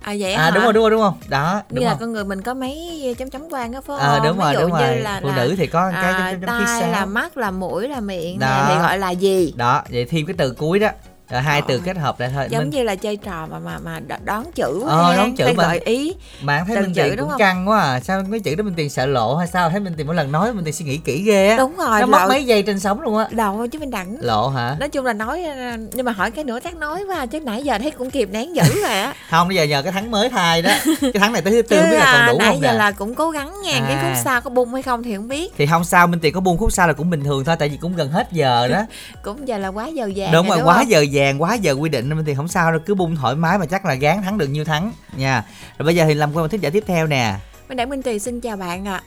[0.00, 0.50] à vậy à hả?
[0.50, 2.54] đúng rồi đúng rồi đúng không đó như đúng là không con người mình có
[2.54, 4.06] mấy chấm chấm quang đó phải không?
[4.08, 4.96] Ờ, đúng Ví rồi, dụ đúng như rồi.
[4.96, 6.92] Là, Phụ là, nữ thì có cái chấm à, chấm chấm thứ tai sáu.
[6.92, 8.64] là mắt là mũi là miệng Đó.
[8.68, 9.52] thì gọi là gì?
[9.56, 10.88] đó vậy thêm cái từ cuối đó
[11.30, 11.64] rồi hai Ờ.
[11.68, 12.46] từ kết hợp lại thôi.
[12.50, 15.46] Giống Mình- như là chơi trò mà mà mà đ- đoán chữ Ờ, đoán chữ
[15.56, 17.38] mà- gợi ý mà anh thấy từng minh chữ cũng không?
[17.38, 18.00] căng quá à.
[18.00, 19.70] Sao mấy chữ đó minh tiền sợ lộ hay sao?
[19.70, 21.56] Thấy minh tiền mỗi lần nói minh tiền suy nghĩ kỹ ghê á.
[21.56, 23.26] Đúng rồi nó mất lộ- mấy giây trên sống luôn á.
[23.30, 24.16] Đầu chứ mình đặng.
[24.20, 24.76] Lộ hả?
[24.80, 25.54] Nói chung là nói ờ,
[25.92, 28.56] nhưng mà hỏi cái nữa chắc nói quá chứ nãy giờ thấy cũng kịp nén
[28.56, 29.14] dữ rồi á.
[29.30, 30.70] Không bây giờ nhờ cái tháng mới thay đó.
[31.00, 32.78] Cái tháng này tới thứ tư biết là là còn đủ nãy không giờ nè
[32.78, 34.02] là cũng cố gắng nha cái À.
[34.14, 35.52] khúc sau có bung hay không thì không biết.
[35.58, 37.68] Thì không sao minh tiền có buông khúc sau là cũng bình thường thôi tại
[37.68, 38.82] vì cũng gần hết giờ đó.
[39.22, 42.08] Cũng giờ là quá giờ vàng đúng rồi, quá giờ vàng quá giờ quy định
[42.08, 44.46] nên thì không sao đâu cứ bung thoải mái mà chắc là gán thắng được
[44.46, 45.44] nhiêu thắng nha
[45.78, 47.36] rồi bây giờ thì làm quen một thính giả tiếp theo nè
[47.68, 49.02] Minh Đảng Minh Tuyền xin chào bạn ạ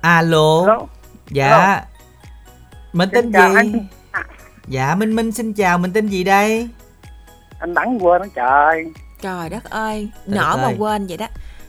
[0.00, 0.80] alo Alo.
[1.30, 1.80] dạ Alo.
[2.92, 3.56] Mình Xin tên chào gì?
[3.56, 3.86] anh.
[4.68, 6.68] Dạ Minh Minh xin chào, mình tên gì đây?
[7.58, 8.84] anh đắng quên nó trời
[9.22, 10.74] Trời đất ơi, Trời nở đất mà ơi.
[10.78, 11.26] quên vậy đó.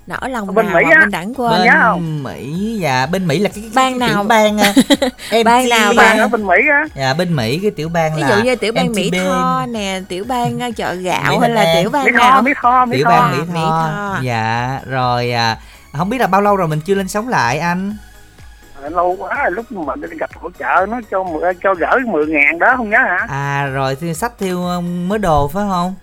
[0.08, 1.00] Nở lòng Bên nào Mỹ mà á.
[1.00, 1.52] bên đẳng quên.
[1.52, 2.24] bên không?
[2.24, 4.18] Mỹ dạ bên Mỹ là cái, cái, Bang cái nào?
[4.24, 4.74] tiểu bang à,
[5.46, 6.18] Bang MT nào bang?
[6.20, 8.92] ở bên mỹ á dạ bên Mỹ cái tiểu bang Ví dụ như tiểu bang
[8.92, 9.18] Mỹ MTB.
[9.28, 11.92] Tho nè, tiểu bang ờ, chợ gạo Mỹ hay là tiểu An.
[11.92, 12.32] bang mỹ nào?
[12.32, 14.20] tho mỹ tho mỹ tiểu bang Mỹ Mỹ Tho.
[14.24, 15.58] Dạ rồi à,
[15.98, 17.96] không biết là bao lâu rồi mình chưa lên sống lại anh
[18.82, 21.26] Ờ, lâu quá rồi, lúc mà đi gặp hỗ trợ nó cho
[21.64, 25.20] cho gửi 10 ngàn đó không nhớ hả à rồi thì sách theo um, mới
[25.20, 25.96] đồ phải không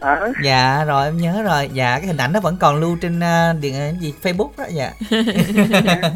[0.00, 1.70] ờ dạ rồi em nhớ rồi.
[1.72, 4.64] Dạ cái hình ảnh nó vẫn còn lưu trên uh, điện cái gì Facebook đó
[4.70, 4.92] dạ.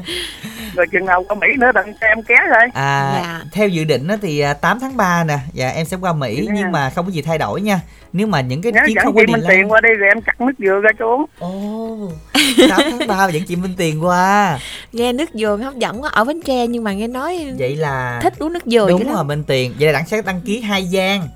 [0.74, 3.40] Rồi chừng nào qua mỹ nữa đừng cho em ké rồi à Dạ.
[3.52, 5.38] theo dự định đó thì à, 8 tháng 3 nè.
[5.52, 6.52] Dạ em sẽ qua Mỹ Dạ.
[6.56, 7.80] nhưng mà không có gì thay đổi nha.
[8.12, 9.88] Nếu mà những cái nhớ chuyến dẫn không chị có minh delay tiền qua đi
[9.98, 11.24] rồi em cắt nước dừa ra cho uống.
[11.38, 12.10] Ồ
[12.70, 14.58] 8 tháng 3 dẫn chị Minh Tiền qua.
[14.92, 18.20] Nghe nước dừa hấp dẫn quá ở Bến Tre nhưng mà nghe nói vậy là
[18.22, 19.74] thích uống nước dừa đúng rồi Minh Tiền.
[19.78, 21.28] Vậy là đặng sẽ đăng ký hai gian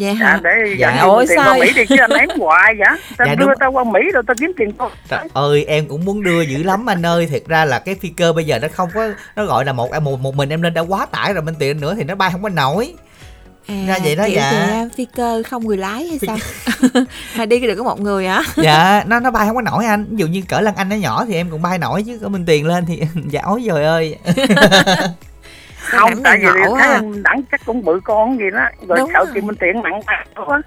[0.00, 0.40] Vậy à, hả?
[0.42, 1.04] để Dạ.
[1.06, 3.54] minh tiền sao qua mỹ đi chứ anh ém hoài vậy ta Dạ, đưa đúng.
[3.60, 6.62] tao qua mỹ rồi tao kiếm tiền thôi Trời ơi em cũng muốn đưa dữ
[6.62, 9.44] lắm anh ơi Thiệt ra là cái phi cơ bây giờ nó không có Nó
[9.44, 11.94] gọi là một một, một mình em lên đã quá tải rồi Minh Tiền nữa
[11.96, 12.94] thì nó bay không có nổi
[13.68, 14.52] À, Ra vậy đó, dạ.
[14.52, 16.36] vậy, phi cơ không người lái hay sao?
[17.32, 18.42] hay đi được có một người hả?
[18.56, 20.96] Dạ nó nó bay không có nổi anh Ví dụ như cỡ lăng anh nó
[20.96, 23.84] nhỏ thì em cũng bay nổi chứ Có Minh Tiền lên thì dạ ối trời
[23.84, 24.16] ơi
[25.92, 26.46] Sao không đẳng tại vì
[26.78, 28.58] thấy anh đẳng chắc cũng bự con gì đó
[28.88, 29.26] rồi Đúng sợ rồi.
[29.34, 30.00] chị minh tiền nặng
[30.46, 30.62] quá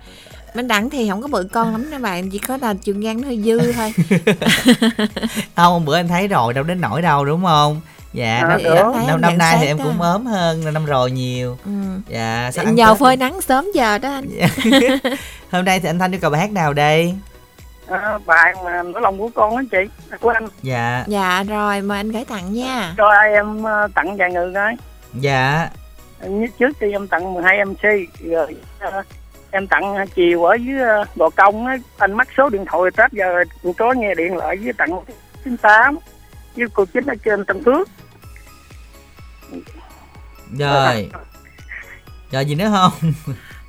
[0.56, 3.28] Bên đẳng thì không có bự con lắm nha bạn, chỉ có là ngang nó
[3.28, 3.94] hơi dư thôi.
[5.56, 7.82] Không bữa em thấy rồi đâu đến nổi đâu đúng không
[8.14, 9.84] Dạ À, năm, năm, năm, năm nay thì em đó.
[9.84, 11.72] cũng ốm hơn năm rồi nhiều Ừ.
[12.08, 13.20] Dạ sao Nhờ phơi đi.
[13.20, 14.26] nắng sớm giờ đó anh.
[15.52, 17.16] Hôm nay thì anh Thanh yêu cầu bài hát nào đây
[17.88, 19.78] à, bài mà nỗi lòng của con đó chị
[20.22, 22.94] của anh Dạ Dạ rồi, mời anh gửi tặng nha.
[22.98, 24.76] cho ai em ờ, tặng vài người coi
[25.14, 25.70] Dạ.
[26.22, 27.82] Nhất trước thì em tặng 12 mc
[28.22, 29.04] rồi ờ,
[29.52, 33.12] em tặng chiều ở dưới ờ, gò công á anh mắc số điện thoại tết
[33.12, 33.44] giờ
[33.78, 34.90] có nghe điện lại với tặng
[35.44, 35.98] 98
[36.56, 37.90] với cô chính ở trên Tân Phước.
[40.60, 41.10] Rồi.
[42.32, 43.14] Rồi gì nữa không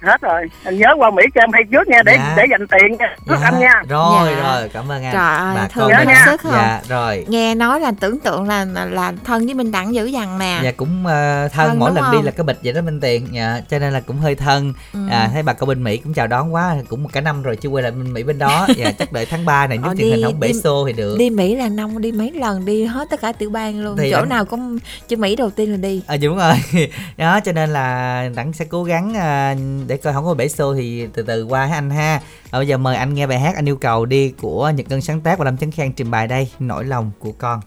[0.03, 2.35] hết rồi anh nhớ qua Mỹ cho em hay trước nha để Dạ.
[2.37, 4.43] để dành tiền nha trước anh nha Rồi Dạ.
[4.59, 6.53] rồi cảm ơn anh Trời ơi, Bà thương hết mình- sức không?
[6.53, 10.07] Dạ rồi Nghe nói là tưởng tượng là là, là thân với Minh Đẳng dữ
[10.07, 10.61] dằn nè.
[10.65, 12.13] Dạ cũng ờ, thân, Thân mỗi lần không?
[12.17, 14.73] đi là cái bịch vậy đó Minh Tiền dạ, Cho nên là cũng hơi thân
[14.93, 15.01] Ừ.
[15.11, 17.57] à, Thấy bà con bên Mỹ cũng chào đón quá Cũng một cả năm rồi
[17.57, 19.95] chưa quay lại bên Mỹ bên đó dạ, Chắc đợi tháng 3 này nếu Ờ,
[19.99, 22.85] truyền hình không bể xô thì được Đi Mỹ là năm đi mấy lần đi
[22.85, 23.97] hết tất cả tiểu bang luôn.
[23.97, 24.79] Thì Chỗ anh- nào cũng
[25.09, 26.03] chứ Mỹ đầu tiên là đi.
[26.07, 26.55] À đúng rồi
[27.17, 29.55] Đó cho nên là Đẳng sẽ cố gắng à,
[29.91, 32.23] để coi không có bể xô thì từ từ qua ha anh ha.
[32.51, 35.01] À, Bây giờ mời anh nghe bài hát anh yêu cầu đi Của Nhật Ngân
[35.01, 36.51] sáng tác và Lâm Chấn Khang trình bày đây.
[36.59, 37.61] Nỗi lòng của con.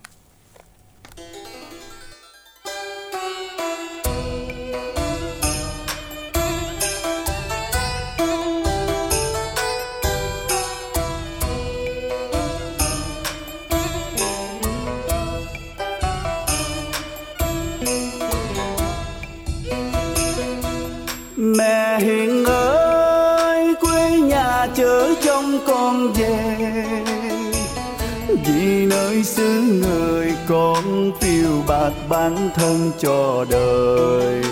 [29.24, 34.44] Nơi xứ người con phiêu bạt bản thân cho đời.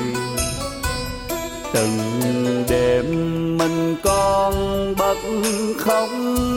[1.73, 3.05] Từng đêm
[3.57, 4.53] mình con
[4.97, 5.17] bật
[5.77, 6.09] khóc,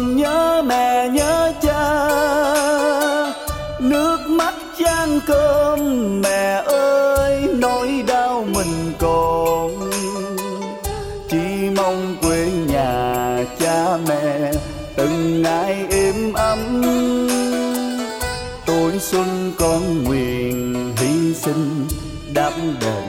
[0.07, 2.09] nhớ mẹ, nhớ cha.
[3.81, 5.81] Nước mắt chan cơm,
[6.21, 9.34] mẹ ơi, nỗi đau mình còn
[19.59, 21.87] con nguyện hy sinh
[22.35, 23.04] đáp đền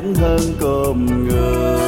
[0.00, 1.78] vẫn hơn cơm người.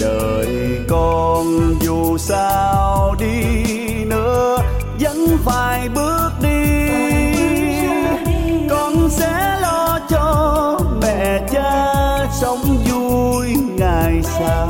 [0.00, 3.64] Đời con dù sao đi
[4.04, 4.58] nữa,
[5.00, 6.76] vẫn phải bước đi.
[8.70, 11.94] Con sẽ lo cho mẹ cha
[12.40, 14.68] sống vui ngày sau.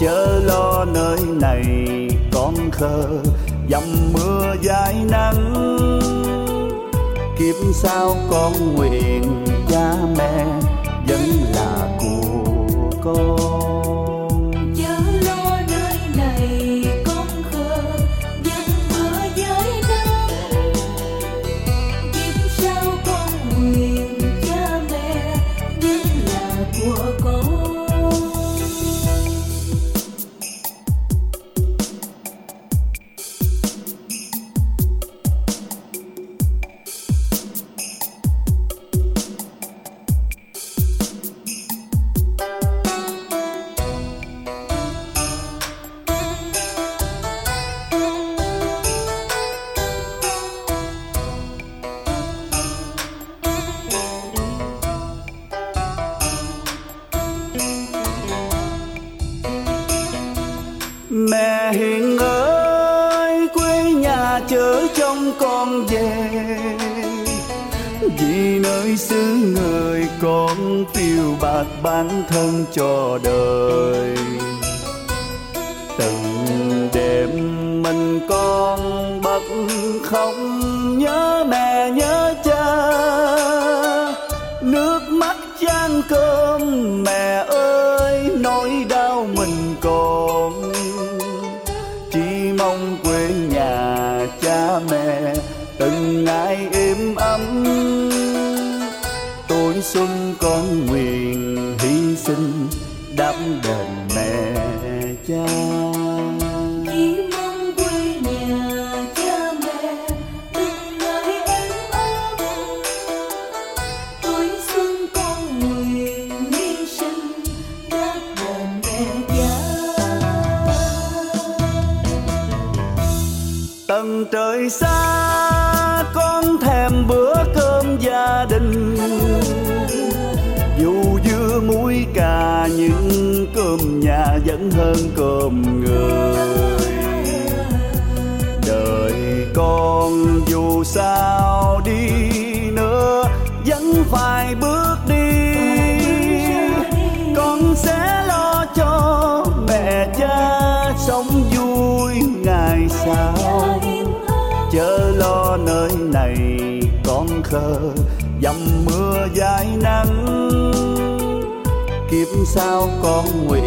[0.00, 1.64] Chớ lo nơi này
[2.32, 3.08] con khờ
[3.70, 5.43] dầm mưa dài nắng
[7.38, 10.46] kiếp sau con nguyện cha mẹ
[11.08, 11.20] vẫn
[11.54, 13.33] là của con.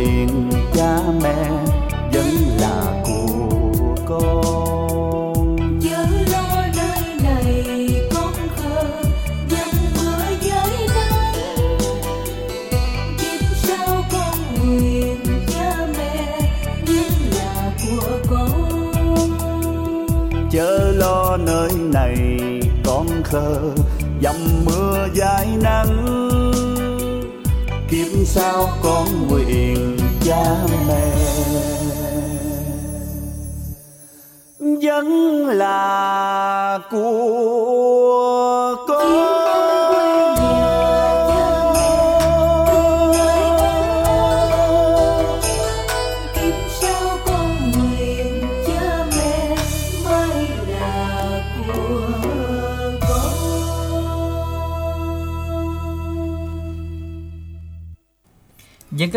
[0.07, 1.49] Nguyện cha mẹ
[2.13, 2.27] vẫn
[2.59, 5.57] là của con.
[5.81, 7.65] Chớ lo nơi này
[8.13, 8.83] con khờ
[9.49, 11.33] dầm mưa với nắng
[13.19, 16.39] kiếp sau con nguyện cha mẹ
[16.87, 19.37] vẫn là của con?
[20.51, 22.17] Chớ lo nơi này
[22.85, 23.61] con khờ
[24.21, 24.35] dầm
[24.65, 26.13] mưa dài nắng.
[27.89, 28.66] Kiếp sau
[30.27, 30.43] cha
[30.87, 31.03] mẹ.
[34.59, 35.07] Vẫn
[35.47, 38.75] là của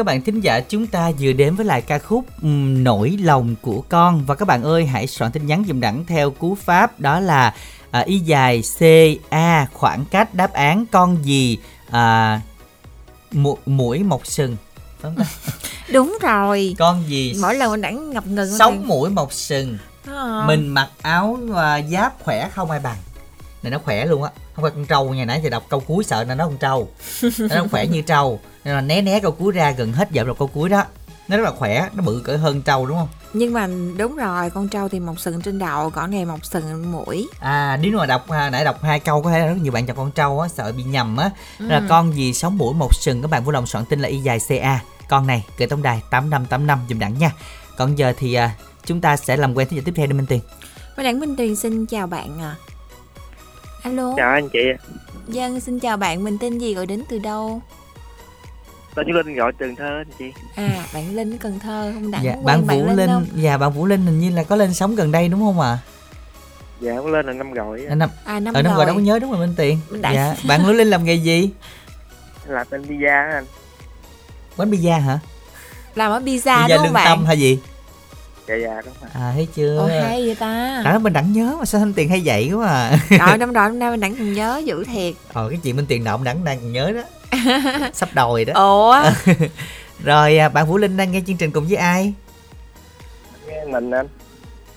[0.00, 3.82] các bạn thính giả chúng ta vừa đến với lại ca khúc Nỗi lòng của
[3.88, 4.24] con.
[4.26, 7.54] Và các bạn ơi hãy soạn tin nhắn dùm đẳng theo cú pháp đó là
[7.90, 8.82] à, y dài C
[9.30, 11.58] A khoảng cách đáp án con gì
[11.90, 12.40] à,
[13.32, 14.56] mu- mũi mọc sừng.
[15.92, 16.74] Đúng rồi.
[16.78, 19.78] con gì Mỗi lần mình đẳng ngập ngừng sống mũi mọc sừng.
[20.06, 20.44] À.
[20.46, 22.96] mình mặc áo à, giáp khỏe không ai bằng.
[23.62, 24.30] Này nó khỏe luôn á.
[24.54, 26.88] Không phải con trâu ngày nãy giờ đọc câu cuối sợ nên nó con trâu.
[27.38, 30.34] Nó khỏe như trâu nên là né né câu cuối ra gần hết dậm là
[30.38, 30.84] câu cuối đó
[31.28, 34.50] nó rất là khỏe nó bự cỡ hơn trâu đúng không Nhưng mà đúng rồi,
[34.50, 37.28] con trâu thì mọc sừng trên đầu, còn này mọc sừng mũi.
[37.40, 39.86] à nếu mà đọc à, nãy đọc hai câu có thể là rất nhiều bạn
[39.86, 41.66] chọn con trâu á sợ bị nhầm á Ừ.
[41.68, 44.16] là con gì sống mũi một sừng các bạn vui lòng soạn tin là y
[44.18, 47.32] dài ca con này gửi tổng đài tám năm tám năm dùm đẳng nha
[47.76, 48.50] còn giờ thì à,
[48.86, 50.40] chúng ta sẽ làm quen thính giả tiếp theo đi minh tiền
[50.96, 52.54] Và đẳng Minh Tuyền xin chào bạn à.
[53.82, 54.14] Alo.
[54.16, 54.58] chào anh chị
[55.28, 57.62] Dân xin chào bạn, mình tên gì gọi đến từ đâu?
[58.94, 60.32] Tên Như Linh gọi Cần Thơ anh chị.
[60.56, 62.10] À, bạn Linh ở Cần Thơ không?
[62.10, 63.26] Đặng dạ, bạn Vũ Linh, không?
[63.34, 65.78] dạ bạn Vũ Linh hình như là có lên sống gần đây đúng không ạ?
[66.80, 67.94] Dạ cũng lên là năm rồi à?
[67.94, 68.76] năm À, năm ở năm rồi.
[68.76, 69.78] rồi đâu có nhớ đúng rồi Minh Tiền.
[70.00, 71.50] Đã- dạ bạn Vũ Linh làm nghề gì?
[72.46, 73.44] Là tên pizza á anh.
[74.56, 75.18] Quán pizza hả?
[75.94, 77.06] Làm ở pizza, pizza đúng không lương bạn?
[77.06, 77.58] tâm hay gì?
[78.48, 79.10] Dạ dạ đúng rồi.
[79.14, 79.78] À thấy chưa?
[79.78, 80.82] Ồ hay vậy ta.
[80.84, 82.98] Đó mình đẳng nhớ mà sao thanh tiền hay vậy quá à.
[83.10, 85.14] Rồi năm rồi năm nay mình còn nhớ dữ thiệt.
[85.32, 87.00] Ờ cái chuyện bên tiền nợ đẳng đang nhớ đó
[87.92, 88.52] Sắp đòi đó.
[88.54, 89.10] Ủa?
[90.04, 92.14] Rồi à, bạn Vũ Linh đang nghe chương trình cùng với ai?
[93.48, 94.06] Nghe mình anh.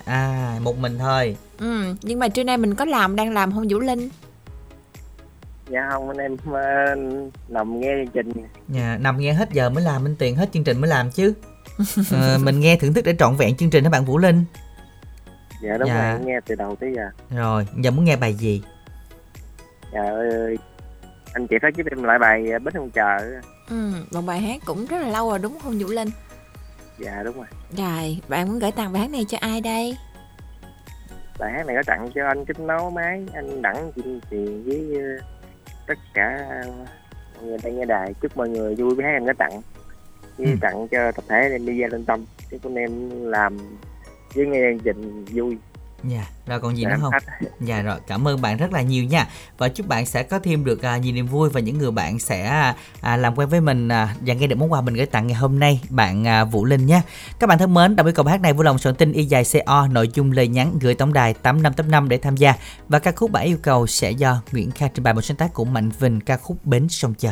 [0.05, 1.37] À một mình thôi.
[1.59, 4.09] Ừ, Nhưng mà trưa nay mình có làm đang làm không Vũ Linh?
[5.69, 6.95] Dạ không anh em ờ,
[7.47, 8.45] nằm nghe chương trình.
[8.67, 11.33] Nhà, Nằm nghe hết giờ mới làm bên tiền hết chương trình mới làm chứ.
[12.11, 14.43] Ờ, Mình nghe thưởng thức để trọn vẹn chương trình đó bạn Vũ Linh.
[15.63, 16.11] Dạ đúng Dạ.
[16.11, 17.03] rồi nghe từ đầu tới giờ.
[17.37, 18.61] Rồi giờ muốn nghe bài gì?
[19.93, 20.57] Dạ ơi
[21.33, 23.17] anh chị phát giúp em lại bài ờ, bến không chờ.
[23.69, 26.09] Ừ, Một bài hát cũng rất là lâu rồi đúng không Vũ Linh?
[26.99, 27.45] Dạ đúng rồi.
[27.77, 29.97] Rồi bạn muốn gửi tặng bài hát này cho ai đây?
[31.39, 35.01] Bài hát này có tặng cho anh kính nấu máy anh đẳng chị tiền với
[35.01, 35.25] ờ,
[35.87, 36.47] tất cả
[37.35, 38.13] mọi người đang nghe đài.
[38.21, 39.61] Chúc mọi người vui với hát em có tặng.
[40.37, 40.57] Với Ừ.
[40.61, 42.25] tặng cho tập thể em đi ra lên tâm.
[42.51, 43.57] Chúc anh em làm
[44.35, 45.57] với nghe chương trình vui
[46.07, 47.13] Dạ, rồi còn gì Dạ, nữa không?
[47.13, 47.47] hết.
[47.61, 49.27] Dạ rồi, cảm ơn bạn rất là nhiều nha.
[49.57, 52.19] Và chúc bạn sẽ có thêm được à, nhiều niềm vui và những người bạn
[52.19, 55.05] sẽ à, à, làm quen với mình à, và nghe được món quà mình gửi
[55.05, 57.01] tặng ngày hôm nay, bạn à, Vũ Linh nha.
[57.39, 59.43] Các bạn thân mến, đồng cầu bài hát này vui lòng soạn tin y dài
[59.65, 62.53] CO nội dung lời nhắn gửi tổng đài 8585 để tham gia
[62.87, 65.53] và ca khúc bạn yêu cầu sẽ do Nguyễn Kha trình bày một sáng tác
[65.53, 67.31] của Mạnh Vinh ca khúc Bến sông chờ.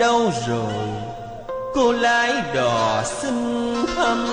[0.00, 0.72] Đâu rồi?
[1.74, 3.34] Cô lái đò xin
[3.96, 4.26] thăm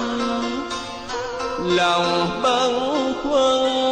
[1.64, 3.87] lòng bâng khuâng.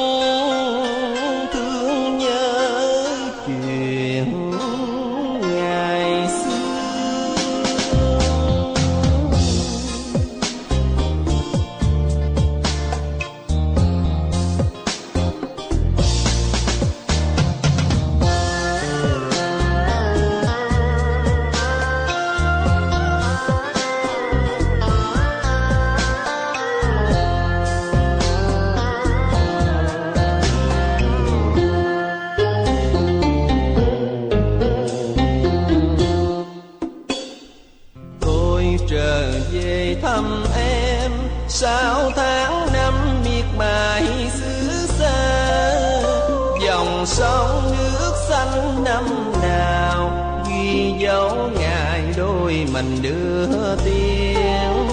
[47.18, 50.12] Sông nước xanh năm nào,
[50.50, 54.88] ghi dấu ngày đôi mình đưa tiếng.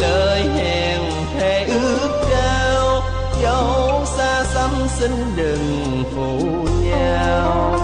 [0.00, 1.00] Lời hẹn
[1.34, 3.02] thề ước cao,
[3.42, 6.46] dấu xa xăm xin đừng phụ
[6.84, 7.78] nhau.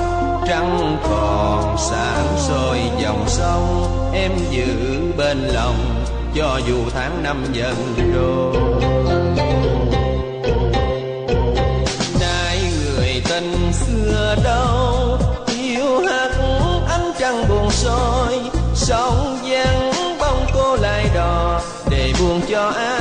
[0.49, 6.05] Trăng còn sáng soi dòng sông, em giữ bên lòng
[6.35, 7.75] cho dù tháng năm dần
[8.15, 8.70] trôi
[13.41, 15.19] tình xưa đâu.
[15.47, 16.31] Yêu hắt
[16.89, 18.41] ánh trăng buồn soi,
[18.75, 21.61] sóng vắng bóng cô lại đò,
[21.91, 23.00] để buồn cho ai?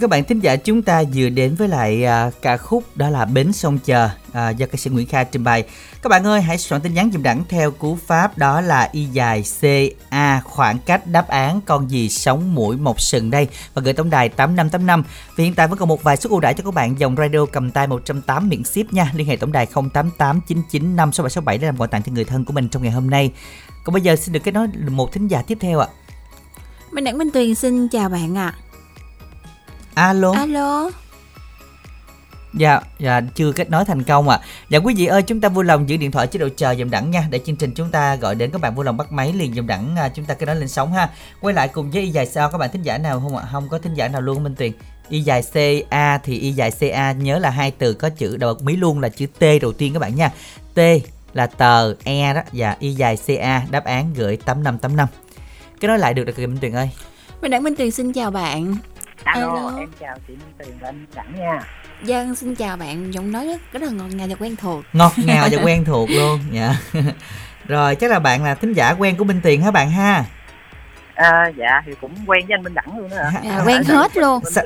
[0.00, 3.24] Các bạn thính giả chúng ta vừa đến với lại à, ca khúc đó là
[3.24, 5.64] Bến Sông Chờ à, do ca sĩ Nguyễn Kha trình bày.
[6.02, 9.04] Các bạn ơi hãy soạn tin nhắn dùm đẳng theo cú pháp đó là y
[9.04, 13.94] dài CA khoảng cách đáp án con gì sống mũi một sừng đây và gửi
[13.94, 15.04] tổng đài 8585.
[15.36, 17.46] Vì hiện tại vẫn còn một vài suất ưu đãi cho các bạn dòng radio
[17.52, 19.12] cầm tay 108 miễn ship nha.
[19.14, 22.82] Liên hệ tổng đài 0889956767 để làm quà tặng cho người thân của mình trong
[22.82, 23.32] ngày hôm nay.
[23.84, 25.88] Còn bây giờ xin được kết nối một thính giả tiếp theo ạ.
[26.90, 28.54] Minh Đẳng Minh Tuyền xin chào bạn ạ.
[30.00, 30.32] Alo.
[30.32, 30.90] Alo.
[32.54, 34.36] Dạ, dạ chưa kết nối thành công ạ.
[34.42, 34.44] À.
[34.68, 36.90] Dạ quý vị ơi, chúng ta vui lòng giữ điện thoại chế độ chờ dùm
[36.90, 39.32] đẳng nha để chương trình chúng ta gọi đến các bạn vui lòng bắt máy
[39.32, 41.10] liền dùm đẳng à, chúng ta kết nối lên sóng ha.
[41.40, 43.48] Quay lại cùng với y dài sao các bạn thính giả nào không ạ?
[43.52, 44.72] Không có thính giả nào luôn Minh Tuyền.
[45.08, 48.62] Y dài CA thì y dài CA nhớ là hai từ có chữ đầu bật
[48.62, 50.32] mí luôn là chữ T đầu tiên các bạn nha.
[50.74, 50.80] T
[51.32, 55.08] là tờ E đó và y dài CA đáp án gửi 8585.
[55.80, 56.90] Kết nối lại được được Minh Tuyền ơi.
[57.42, 58.76] Minh Đẳng Minh Tuyền xin chào bạn.
[59.24, 59.72] Alo, Alo.
[59.78, 61.60] em chào chị Minh Tuyền và anh Đẳng nha.
[62.04, 64.84] Dân xin chào bạn, giọng nói rất, rất là ngọt ngào và quen thuộc.
[64.92, 66.40] Ngọt ngào và quen thuộc luôn.
[66.52, 66.74] Dạ.
[67.68, 70.24] Rồi chắc là bạn là thính giả quen của Minh Tuyền hả bạn ha?
[71.14, 73.40] À, dạ thì cũng quen với anh Minh Đẳng luôn đó hả?
[73.50, 74.42] À, quen hết luôn.
[74.50, 74.62] Sa-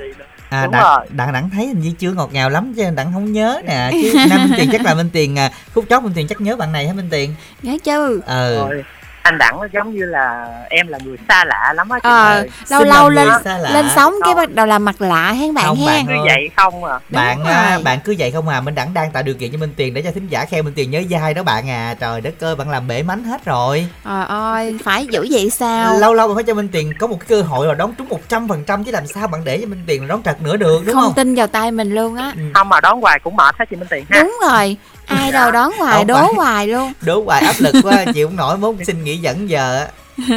[0.51, 1.06] À, Đúng đặng, rồi.
[1.10, 4.12] đặng đặng thấy hình như chưa ngọt ngào lắm chứ đặng không nhớ nè chứ
[4.31, 6.72] nam minh tiền chắc là minh tiền à, khúc chót minh tiền chắc nhớ bạn
[6.72, 8.20] này hả minh tiền Nhớ chứ.
[8.26, 8.85] ờ Rồi,
[9.24, 11.98] anh Đẳng nó giống như là em là người xa lạ lắm á.
[12.02, 13.28] Ờ, lâu lâu lên
[13.72, 15.86] lên sóng cái bắt đầu là mặt lạ hen bạn Không, hen.
[15.86, 16.98] bạn cứ vậy không à.
[17.09, 17.52] bạn rồi.
[17.52, 19.94] à, bạn cứ vậy không à minh đẳng đang tạo điều kiện cho minh tiền
[19.94, 22.56] để cho thính giả khen minh tiền nhớ dai đó bạn à trời đất ơi
[22.56, 25.98] bạn làm bể mánh hết rồi Trời ơi, phải giữ vậy sao?
[25.98, 28.20] lâu lâu phải cho minh tiền có một cái cơ hội là đón trúng một
[28.28, 30.82] trăm phần trăm chứ làm sao bạn để cho minh tiền đón trật nữa được
[30.86, 32.32] đúng không, không, tin vào tay mình luôn á.
[32.55, 34.20] Không mà đón hoài cũng mệt hết chị Minh Tuyền ha.
[34.22, 34.76] Đúng rồi.
[35.06, 36.32] Ai đâu đón hoài đố phải.
[36.36, 36.93] hoài luôn.
[37.02, 39.86] đố hoài áp lực quá chịu không nổi muốn xin nghỉ dẫn giờ á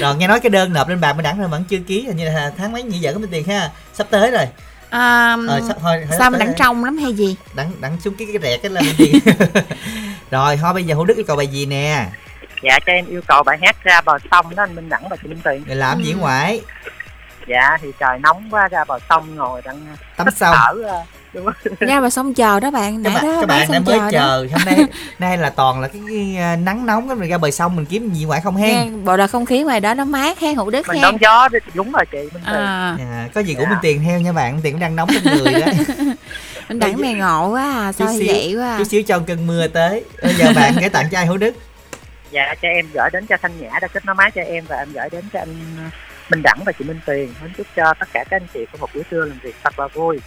[0.00, 2.16] rồi nghe nói cái đơn nộp lên bàn minh đẳng rồi vẫn chưa ký hình
[2.16, 4.46] như là tháng mấy nghỉ dẫn của minh tiền ha sắp tới rồi
[4.90, 7.36] À, Ờ, sắp- thôi, sao mà đặng trong lắm hay gì?
[7.54, 9.18] đặng đặng xuống cái cái rẹt cái lên tiền
[10.30, 12.06] rồi thôi bây giờ hữu đức yêu cầu bài gì nè
[12.62, 15.16] Dạ cho em yêu cầu bài hát ra bờ sông đó anh Minh Đẳng và
[15.16, 15.64] chị Minh Tuyền.
[15.64, 16.60] rồi làm gì ngoại
[17.48, 20.92] Dạ thì trời nóng quá ra bờ sông ngồi đang tắm sông ra.
[21.32, 21.74] Đúng không?
[21.88, 23.98] Ra mà xong chờ đó bạn, các nãy bạn đó các bạn đã xong mới
[23.98, 24.86] chờ chờ hôm nay
[25.18, 27.86] nay là toàn là cái, cái à, nắng nóng cái mình ra bờ sông mình
[27.86, 28.70] kiếm gì ngoại không hen?
[28.70, 31.02] Nghe, bộ là không khí ngoài đó nó mát hen hữu đức Mình hen.
[31.02, 32.56] đón gió đi đúng rồi chị Minh Tuyền.
[32.56, 35.34] À, à, có gì cũng minh tiền theo nha bạn tiền cũng đang nóng trong
[35.36, 35.66] người đó.
[36.68, 38.78] Anh đẳng này ngộ quá à, sao xíu vậy quá à.
[38.78, 40.04] chút xíu cho cơn mưa tới.
[40.22, 41.54] Bây giờ bạn gửi tặng cho ai hữu đức?
[42.30, 44.76] Dạ cho em gửi đến cho Thanh Nhã đã kết nối máy cho em và
[44.76, 45.54] em gửi đến cho anh
[46.30, 47.28] Minh Đẳng và chị Minh Tuyền.
[47.40, 49.78] Muốn chúc cho tất cả các anh chị có một buổi trưa làm việc thật
[49.78, 50.18] là vui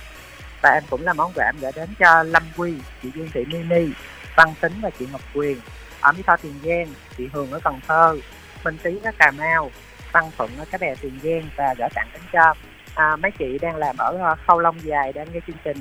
[0.66, 2.74] và em cũng là món quà em gửi đến cho Lâm Quy,
[3.04, 3.94] chị Dương Thị Mini,
[4.36, 5.58] Văn Tính và chị Ngọc Quyền
[6.02, 6.88] ở Mỹ Tho Tiền Giang,
[7.18, 8.18] chị Hường ở Cần Thơ,
[8.64, 9.72] Minh Tý ở Cà Mau,
[10.12, 12.54] Văn Thuận ở Cái Bè Tiền Giang và gửi tặng đến cho
[12.96, 15.78] à, mấy chị đang làm ở à, Khâu Long Dài đang nghe chương trình.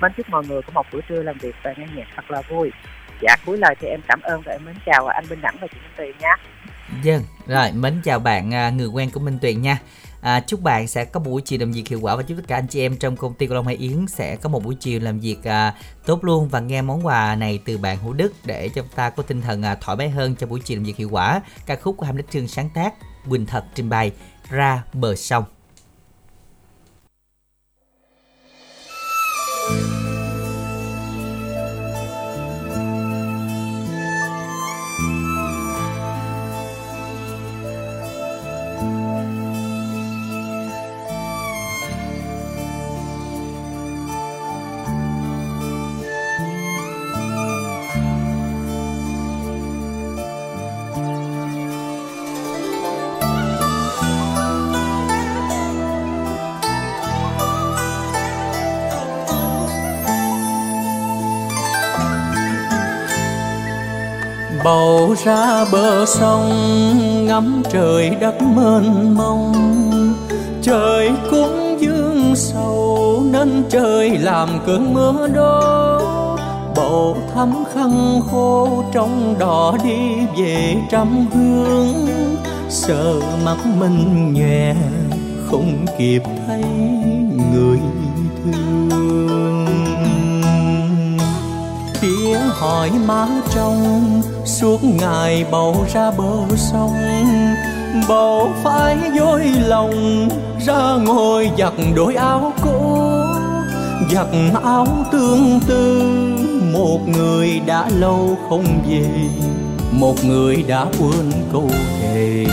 [0.00, 2.42] Mến chúc mọi người có một buổi trưa làm việc và nghe nhạc thật là
[2.48, 2.70] vui.
[3.22, 5.66] Dạ cuối lời thì em cảm ơn và em mến chào anh Minh Đẳng và
[5.66, 6.34] chị Minh Tuyền nhé.
[7.02, 9.78] Dân, vâng, rồi mến chào bạn à, người quen của Minh Tuyền nha.
[10.20, 12.56] À, chúc bạn sẽ có buổi chiều làm việc hiệu quả và chúc tất cả
[12.56, 15.00] anh chị em trong công ty của Long Hải Yến sẽ có một buổi chiều
[15.00, 15.74] làm việc à,
[16.06, 19.22] tốt luôn và nghe món quà này từ bạn Hữu Đức để cho ta có
[19.22, 21.42] tinh thần à, thoải mái hơn cho buổi chiều làm việc hiệu quả.
[21.66, 22.94] Ca khúc của hàm Đức Trương sáng tác
[23.28, 24.12] Quỳnh Thật trình bày
[24.50, 25.44] Ra bờ sông.
[65.24, 66.50] Ra bờ sông,
[67.26, 69.54] ngắm trời đất mênh mông.
[70.62, 76.00] Trời cũng dương sầu, nên trời làm cơn mưa đó
[76.76, 82.06] bầu thắm khăn khô trong đỏ đi về trăm hương
[82.68, 84.74] sợ mắt mình nhòe,
[85.50, 86.62] không kịp thấy.
[92.58, 96.94] Hỏi má trong suốt ngày bầu ra bờ sông
[98.08, 100.28] bầu phải dối lòng,
[100.66, 103.06] ra ngồi giặt đôi áo cũ,
[104.12, 104.26] giặt
[104.62, 106.02] áo tương tư
[106.72, 109.08] một người đã lâu không về,
[109.92, 111.70] một người đã quên câu
[112.00, 112.46] thề,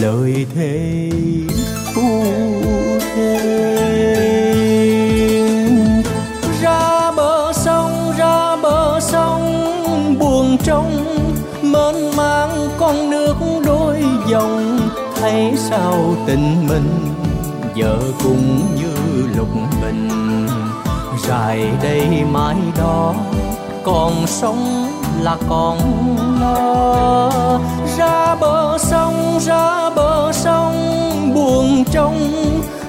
[0.00, 1.10] lời thề
[1.94, 2.22] phu
[3.00, 3.73] thề.
[9.14, 10.90] Sông buồn trong
[11.62, 13.34] mênh mang con nước
[13.66, 14.80] đôi dòng.
[15.20, 17.14] Thấy sao tình mình
[17.74, 19.48] giờ cũng như lục
[19.82, 20.46] bình.
[21.28, 23.14] Dài đây mãi đó
[23.84, 24.88] còn sống
[25.20, 25.78] là còn
[26.40, 27.30] lo
[27.98, 30.74] ra bờ sông, ra bờ sông,
[31.34, 32.18] buồn trong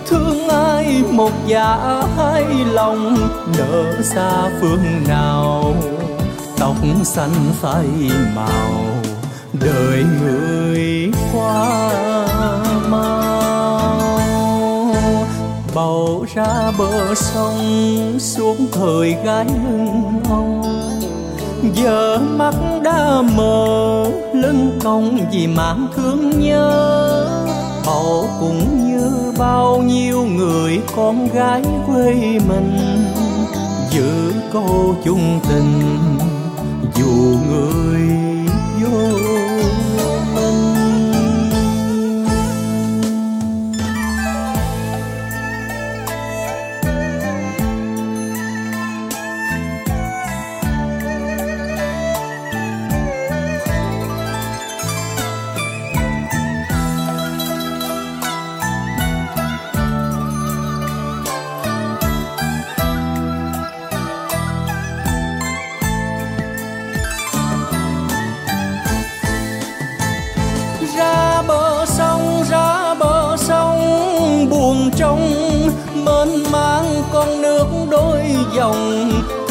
[0.07, 1.77] thương ai một dạ
[2.17, 3.17] hai lòng.
[3.57, 5.73] Nỡ xa phương nào
[6.65, 7.85] tóc xanh phai
[8.35, 8.85] màu,
[9.53, 11.91] đời người qua
[12.89, 13.91] mau.
[15.75, 20.63] Bầu ra bờ sông xuống thời gái lưng ông
[21.75, 27.27] giờ mắt đã mờ, lưng cong vì mang thương nhớ.
[27.85, 32.13] Bầu cũng như bao nhiêu người con gái quê
[32.47, 32.77] mình,
[33.89, 36.14] giữ câu chung tình
[37.05, 37.84] dù người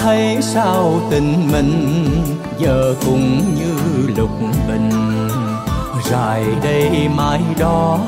[0.04, 2.06] thấy sao tình mình
[2.58, 3.74] giờ cũng như
[4.16, 4.30] lục
[4.68, 4.90] bình.
[6.10, 7.98] Dài đây mai đó,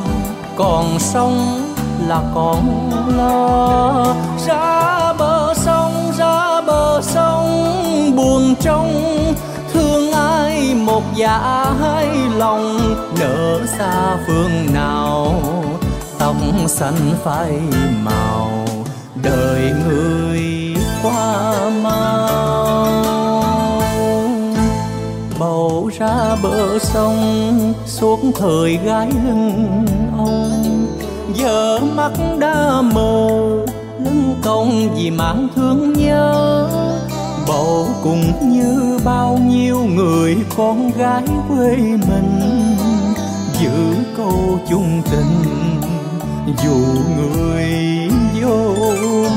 [0.56, 1.62] còn sống
[2.08, 4.14] là còn lo.
[4.46, 7.72] Ra bờ sông, ra bờ sông,
[8.16, 8.92] buồn trong
[9.72, 12.78] thương ai một dạ hai lòng.
[13.20, 15.42] Nỡ xa phương nào,
[16.18, 16.36] tóc
[16.66, 17.60] xanh phai
[18.02, 18.50] màu.
[19.22, 21.54] Đời người qua
[25.98, 29.86] ra bờ sông suốt thời gái lưng
[30.18, 30.86] ông.
[31.34, 33.28] Giờ mắt đã mờ,
[34.04, 36.68] lưng cong vì mang thương nhớ.
[37.48, 42.40] Bầu cũng như bao nhiêu người con gái quê mình.
[43.60, 45.44] Giữ câu chung tình,
[46.64, 46.76] dù
[47.16, 47.70] người
[48.42, 48.74] vô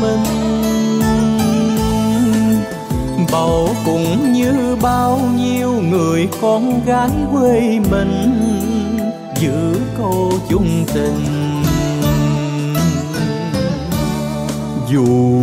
[0.01, 0.38] minh
[3.31, 8.41] bầu cũng như bao nhiêu người con gái quê mình.
[9.39, 11.25] Giữ câu chung tình.
[14.91, 15.41] Dù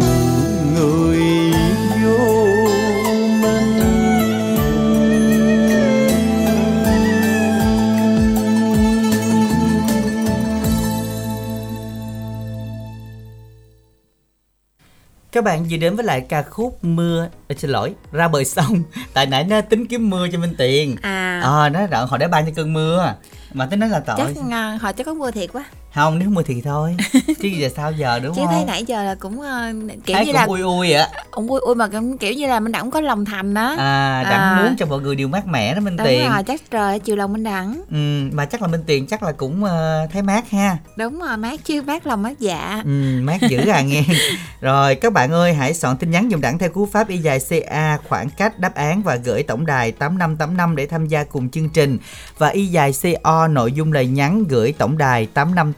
[15.37, 17.29] Các bạn vừa đến với lại ca khúc Mưa.
[17.49, 18.83] À, Xin lỗi, ra bờ sông.
[19.13, 20.97] Tại nãy nó tính kiếm mưa cho Minh Tiền.
[21.03, 21.41] À.
[21.45, 23.15] Ờ, nó họ đã ban cho cơn mưa.
[23.53, 24.17] Mà tính nói là tội.
[24.19, 25.65] Chắc à, họ chắc có mưa thiệt quá
[25.97, 26.97] không nếu mưa thì thôi.
[27.43, 28.55] Chứ giờ sao giờ đúng chứ không?
[28.55, 29.73] thấy nãy giờ là cũng ờ,
[30.05, 31.89] kiểu thấy như cũng là ui ui vậy ông ui ui mà
[32.20, 34.62] kiểu như là mình đẳng có lòng thành đó à đặng À.
[34.64, 36.31] muốn cho mọi người đều mát mẻ đó minh đúng tiền.
[36.31, 37.81] rồi chắc trời chiều lòng minh đẳng.
[37.90, 37.97] Ừ,
[38.36, 40.77] mà chắc là minh tiền chắc là cũng ờ, thấy mát ha.
[40.97, 42.82] Đúng rồi mát chứ mát lòng mát dạ.
[42.85, 44.02] Ừ, mát dữ à nghe.
[44.60, 47.39] Rồi các bạn ơi hãy soạn tin nhắn dùng đẳng theo cú pháp y dài
[47.51, 51.68] CA khoảng cách đáp án và gửi tổng đài 8585 để tham gia cùng chương
[51.68, 51.98] trình.
[52.39, 55.27] Và y dài CO nội dung lời nhắn gửi tổng đài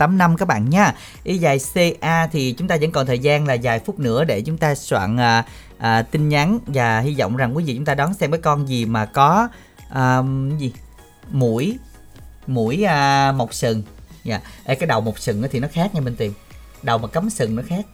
[0.08, 0.94] 8585 các bạn nha.
[1.24, 4.40] Y dài CA thì chúng ta vẫn còn thời gian là vài phút nữa để
[4.40, 5.44] chúng ta soạn à,
[5.78, 8.68] à, tin nhắn và hy vọng rằng quý vị chúng ta đón xem cái con
[8.68, 9.48] gì mà có
[9.90, 10.22] à,
[10.58, 10.72] gì?
[11.30, 11.78] Mũi
[12.46, 13.82] mũi à, mọc sừng.
[14.24, 14.40] Dạ.
[14.64, 16.32] Ê, cái đầu mọc sừng thì nó khác nha Minh Tiền
[16.82, 17.86] đầu mà cấm sừng nó khác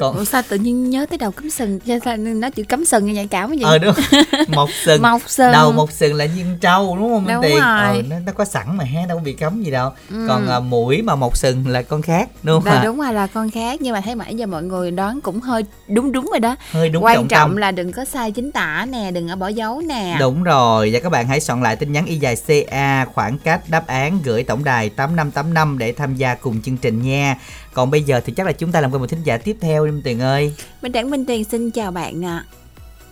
[0.00, 1.78] còn Ủa sao tự nhiên nhớ tới đầu cắm sừng?
[1.86, 3.94] Sao- sao nó chữ cắm sừng như nhạy cảm gì ờ đúng
[4.48, 5.02] mọc sừng.
[5.02, 5.52] Mọc sừng.
[5.52, 7.52] đầu mọc sừng là con trâu đúng không Đúng Tiền?
[7.60, 7.60] Rồi.
[7.60, 9.90] ờ, nó, nó có sẵn mà ha đâu có bị cấm gì đâu.
[10.10, 10.24] Ừ.
[10.28, 12.82] còn à, mũi mà mọc sừng là con khác đúng không ạ?
[12.84, 13.80] đúng rồi là con khác.
[13.82, 16.56] Nhưng mà thấy mãi giờ mọi người đoán cũng hơi đúng đúng rồi đó.
[16.70, 19.48] Hơi đúng quan trọng trọng là đừng có sai chính tả nè đừng có bỏ
[19.48, 20.16] dấu nè.
[20.20, 23.60] Đúng rồi, và các bạn hãy soạn lại tin nhắn y dài CA khoảng cách
[23.68, 27.36] đáp án gửi tổng đài 8585 để tham gia cùng chương trình nha.
[27.74, 29.86] Còn bây giờ thì chắc là chúng ta làm quen một thính giả tiếp theo
[29.86, 30.54] đi Minh Tiền ơi.
[30.82, 32.44] Minh Đẳng Minh Tiền xin chào bạn ạ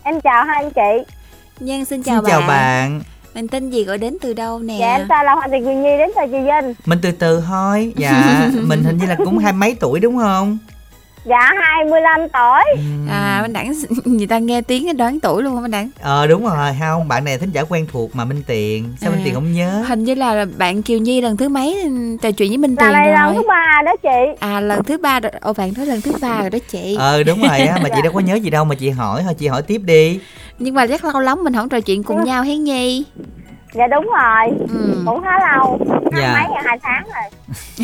[0.02, 1.12] Em chào hai anh chị.
[1.60, 3.02] Nhân xin chào Xin bạn chào bạn.
[3.34, 5.82] Mình tên gì gọi đến từ đâu nè Dạ em tên là Hoàng Thị Quyền
[5.82, 6.74] Nhi đến từ Trì Vinh.
[6.84, 7.92] Mình từ từ thôi.
[7.96, 10.58] Dạ, mình hình như là cũng hai mấy tuổi đúng không?
[11.28, 12.82] Dạ 25 tuổi.
[13.10, 13.72] À Minh Đẳng
[14.04, 17.24] người ta nghe tiếng đoán tuổi luôn không Minh Đẳng Ờ đúng rồi, không, bạn
[17.24, 18.84] này là thính giả quen thuộc mà Minh Tiền.
[19.00, 19.24] Sao Minh À.
[19.24, 19.84] Tiền không nhớ?
[19.88, 21.76] Hình như là bạn Kiều Nhi lần thứ mấy
[22.22, 24.36] trò chuyện với Minh Là Tiền lần rồi thứ ba đó chị.
[24.40, 27.22] À lần thứ ba rồi Ồ bạn nói lần thứ ba rồi đó chị Ờ
[27.22, 29.46] đúng rồi á, mà chị đâu có nhớ gì đâu mà chị hỏi thôi, chị
[29.46, 30.20] hỏi tiếp đi.
[30.58, 33.04] Nhưng mà rất lâu lắm mình không trò chuyện cùng nhau Hiến Nhi
[33.72, 34.66] Dạ đúng rồi.
[34.68, 35.02] Ừ.
[35.06, 35.78] Cũng khá lâu.
[36.18, 36.32] Dạ.
[36.34, 37.30] Mấy ngày hai tháng rồi.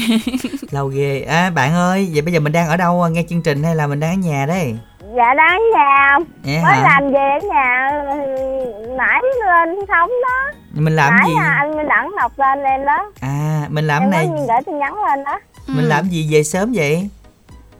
[0.70, 1.24] Lâu ghê.
[1.28, 3.86] À bạn ơi, vậy bây giờ mình đang ở đâu nghe chương trình hay là
[3.86, 4.76] mình đang ở nhà đây?
[5.16, 6.18] Dạ đang ở nhà.
[6.42, 6.82] Dạ Mới hả?
[6.82, 8.16] làm về ở nhà ừ,
[8.98, 10.52] nãy lên không đó.
[10.74, 11.34] Mình làm nãy gì?
[11.40, 13.10] à, anh Minh Đẳng đọc lên lên đó.
[13.20, 15.38] À, mình làm em này, có gửi tin nhắn lên đó.
[15.66, 17.08] mình làm gì về sớm vậy?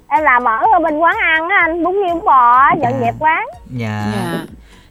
[0.09, 2.99] Em làm ở bên quán ăn á anh, bún riêu bò á, dọn À.
[3.01, 3.47] dẹp quán.
[3.71, 4.07] Dạ.
[4.15, 4.39] Dạ.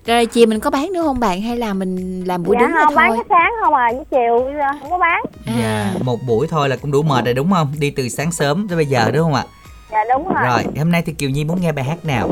[0.06, 2.76] Rồi chiều mình có bán nữa không bạn hay là mình làm buổi dạ đứng
[2.86, 3.18] không bán thôi?
[3.18, 4.52] cái sáng không à, với chiều
[4.82, 5.22] không có bán.
[5.60, 7.74] Dạ, một buổi thôi là cũng đủ mệt rồi đúng không?
[7.80, 9.44] Đi từ sáng sớm tới bây giờ đúng không ạ?
[9.92, 10.44] Dạ đúng rồi.
[10.46, 12.30] Rồi, hôm nay thì Kiều Nhi muốn nghe bài hát nào?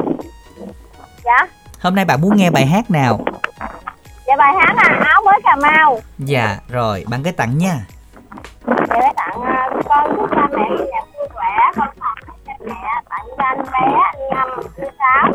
[1.24, 1.48] Dạ.
[1.82, 3.26] Hôm nay bạn muốn nghe bài hát nào?
[4.28, 6.00] Dạ bài hát là áo mới Cà Mau.
[6.18, 7.80] Dạ, rồi, bạn cái tặng nha.
[8.68, 13.02] Dạ để tặng à, con chúc cha mẹ nhà vui khỏe, con thật cha mẹ
[13.10, 13.98] tặng cho anh bé
[14.36, 15.32] năm thứ sáu,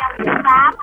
[0.00, 0.74] năm thứ tám,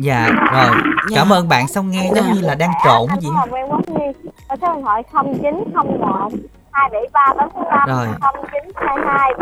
[0.00, 0.76] Dạ, rồi,
[1.14, 3.28] cảm ơn bạn xong nghe giống như là đang trộn gì.
[3.34, 4.06] Thành phố Hồ Nguyên Quốc Nhi.
[4.48, 6.32] Có số điện thoại 0901
[6.72, 8.06] 273 865 Rồi.
[8.76, 9.34] 0922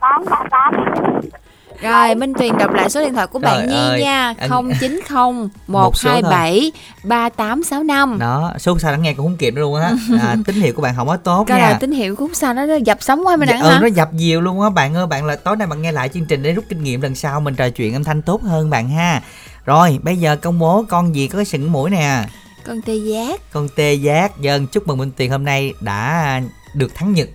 [0.00, 1.43] 3838.
[1.82, 4.50] Rồi Minh Tuyền đọc lại số điện thoại của bạn Trời Nhi ơi, nha anh-
[4.50, 6.22] 090 Một số thôi.
[6.22, 6.72] 127
[7.04, 9.92] 3865 Đó, số sao đã nghe cũng không kịp nữa luôn á.
[10.22, 11.68] À, tín hiệu của bạn không có tốt Cái nha.
[11.70, 13.78] là tín hiệu cũng sao nó nó dập sóng quá mình Dạ, ừ, hả?
[13.80, 16.24] nó dập nhiều luôn á bạn ơi bạn là tối nay bạn nghe lại chương
[16.26, 18.88] trình để rút kinh nghiệm lần sau mình trò chuyện âm thanh tốt hơn bạn
[18.88, 19.22] ha
[19.64, 22.24] rồi bây giờ công bố con gì có cái sừng mũi nè
[22.66, 26.40] Con tê giác con tê giác dân chúc mừng minh tiền hôm nay đã
[26.74, 27.28] được thắng nhật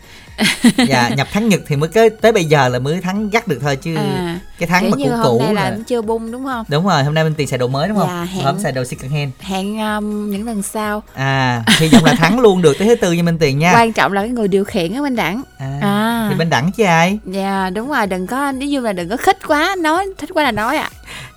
[0.88, 3.58] dạ nhập thắng nhật thì mới tới, tới bây giờ là mới thắng gắt được
[3.62, 6.32] thôi chứ À, cái thắng kiểu mà như cũ cũ nay là là chưa bung
[6.32, 6.66] đúng không?
[6.70, 8.08] đúng rồi hôm nay minh tiền xài đồ mới đúng không?
[8.08, 9.32] Dạ, hẹn- hôm xài đồ second hand.
[9.40, 11.04] Hẹn um, những lần sau.
[11.14, 13.74] À hy vọng là thắng luôn được tới thứ tư nha minh tiền nha.
[13.76, 15.44] Quan trọng là cái người điều khiển á Minh Đẳng.
[15.60, 16.28] À, À.
[16.30, 17.20] thì bên đẳng chứ ai?
[17.26, 20.44] Dạ đúng rồi đừng có nói chung là đừng có khích quá nói thích quá
[20.44, 20.90] là nói ạ.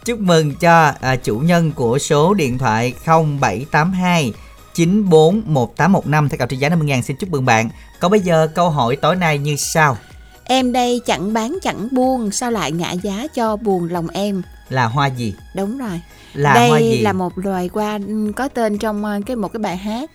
[0.05, 4.33] Chúc mừng cho à, chủ nhân của số điện thoại 0782
[4.75, 7.69] 941815 theo cặp trị giá 50 ngàn xin chúc mừng bạn.
[8.03, 9.97] Còn bây giờ câu hỏi tối nay như sau
[10.45, 14.85] Em đây chẳng bán chẳng buông Sao lại ngã giá cho buồn lòng em là
[14.85, 15.35] hoa gì?
[15.57, 16.01] Đúng rồi
[16.35, 17.01] Là Đây hoa gì?
[17.01, 17.99] là một loài hoa
[18.37, 20.11] có tên trong ờ, cái một cái bài hát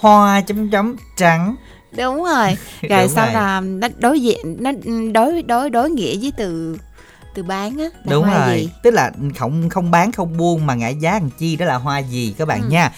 [0.00, 1.56] Hoa chấm chấm trắng.
[1.96, 3.34] đúng rồi Đúng rồi sau rồi.
[3.34, 4.70] là nó đối diện nó
[5.12, 6.76] đối đối đối nghĩa với từ
[7.34, 8.58] từ bán á Đúng rồi.
[8.60, 11.74] gì Tức là không không bán không buông mà ngã giá làm chi đó là
[11.76, 12.68] hoa gì các bạn Ừ.
[12.70, 12.92] nha.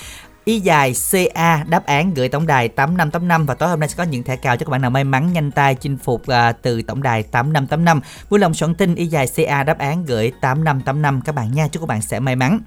[0.50, 4.02] Y dài CA đáp án gửi tổng đài 8585 và tối hôm nay sẽ có
[4.02, 6.82] những thẻ cào cho các bạn nào may mắn nhanh tay chinh phục à, từ
[6.82, 8.00] tổng đài 8585.
[8.28, 11.68] Vui lòng soạn tin Y dài CA đáp án gửi 8585 các bạn nha.
[11.68, 12.60] Chúc các bạn sẽ may mắn.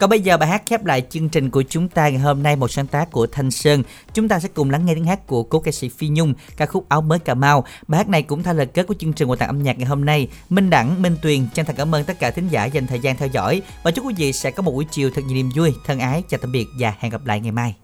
[0.00, 2.56] Còn bây giờ bài hát khép lại chương trình của chúng ta ngày hôm nay
[2.56, 3.82] một sáng tác của Thanh Sơn.
[4.14, 6.66] Chúng ta sẽ cùng lắng nghe tiếng hát của cố ca sĩ Phi Nhung, ca
[6.66, 7.64] khúc Áo mới Cà Mau.
[7.88, 9.86] Bài hát này cũng thay lời kết của chương trình của tặng âm nhạc ngày
[9.86, 10.28] hôm nay.
[10.48, 13.16] Minh Đẳng, Minh Tuyền chân thành cảm ơn tất cả thính giả dành thời gian
[13.16, 15.74] theo dõi và chúc quý vị sẽ có một buổi chiều thật nhiều niềm vui.
[15.86, 17.76] Thân ái, chào tạm biệt và hẹn gặp lại ngày mai.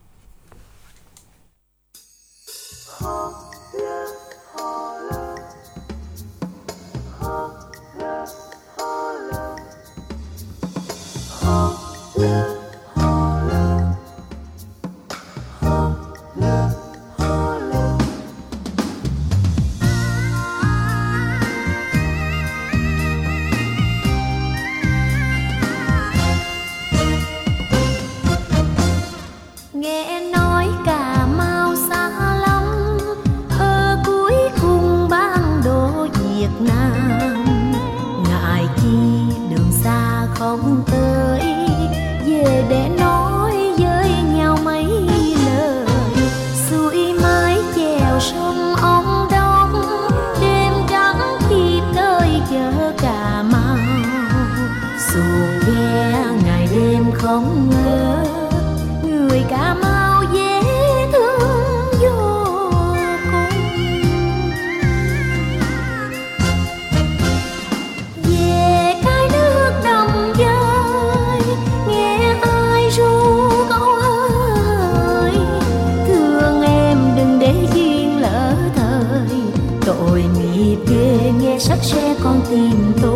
[82.49, 82.71] Xe
[83.03, 83.16] con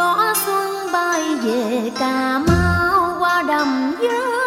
[0.00, 4.39] gió xuân bay về cà mau qua đầm với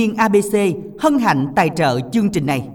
[0.00, 0.54] Nhiên ABC
[0.98, 2.68] hân hạnh tài trợ chương trình này.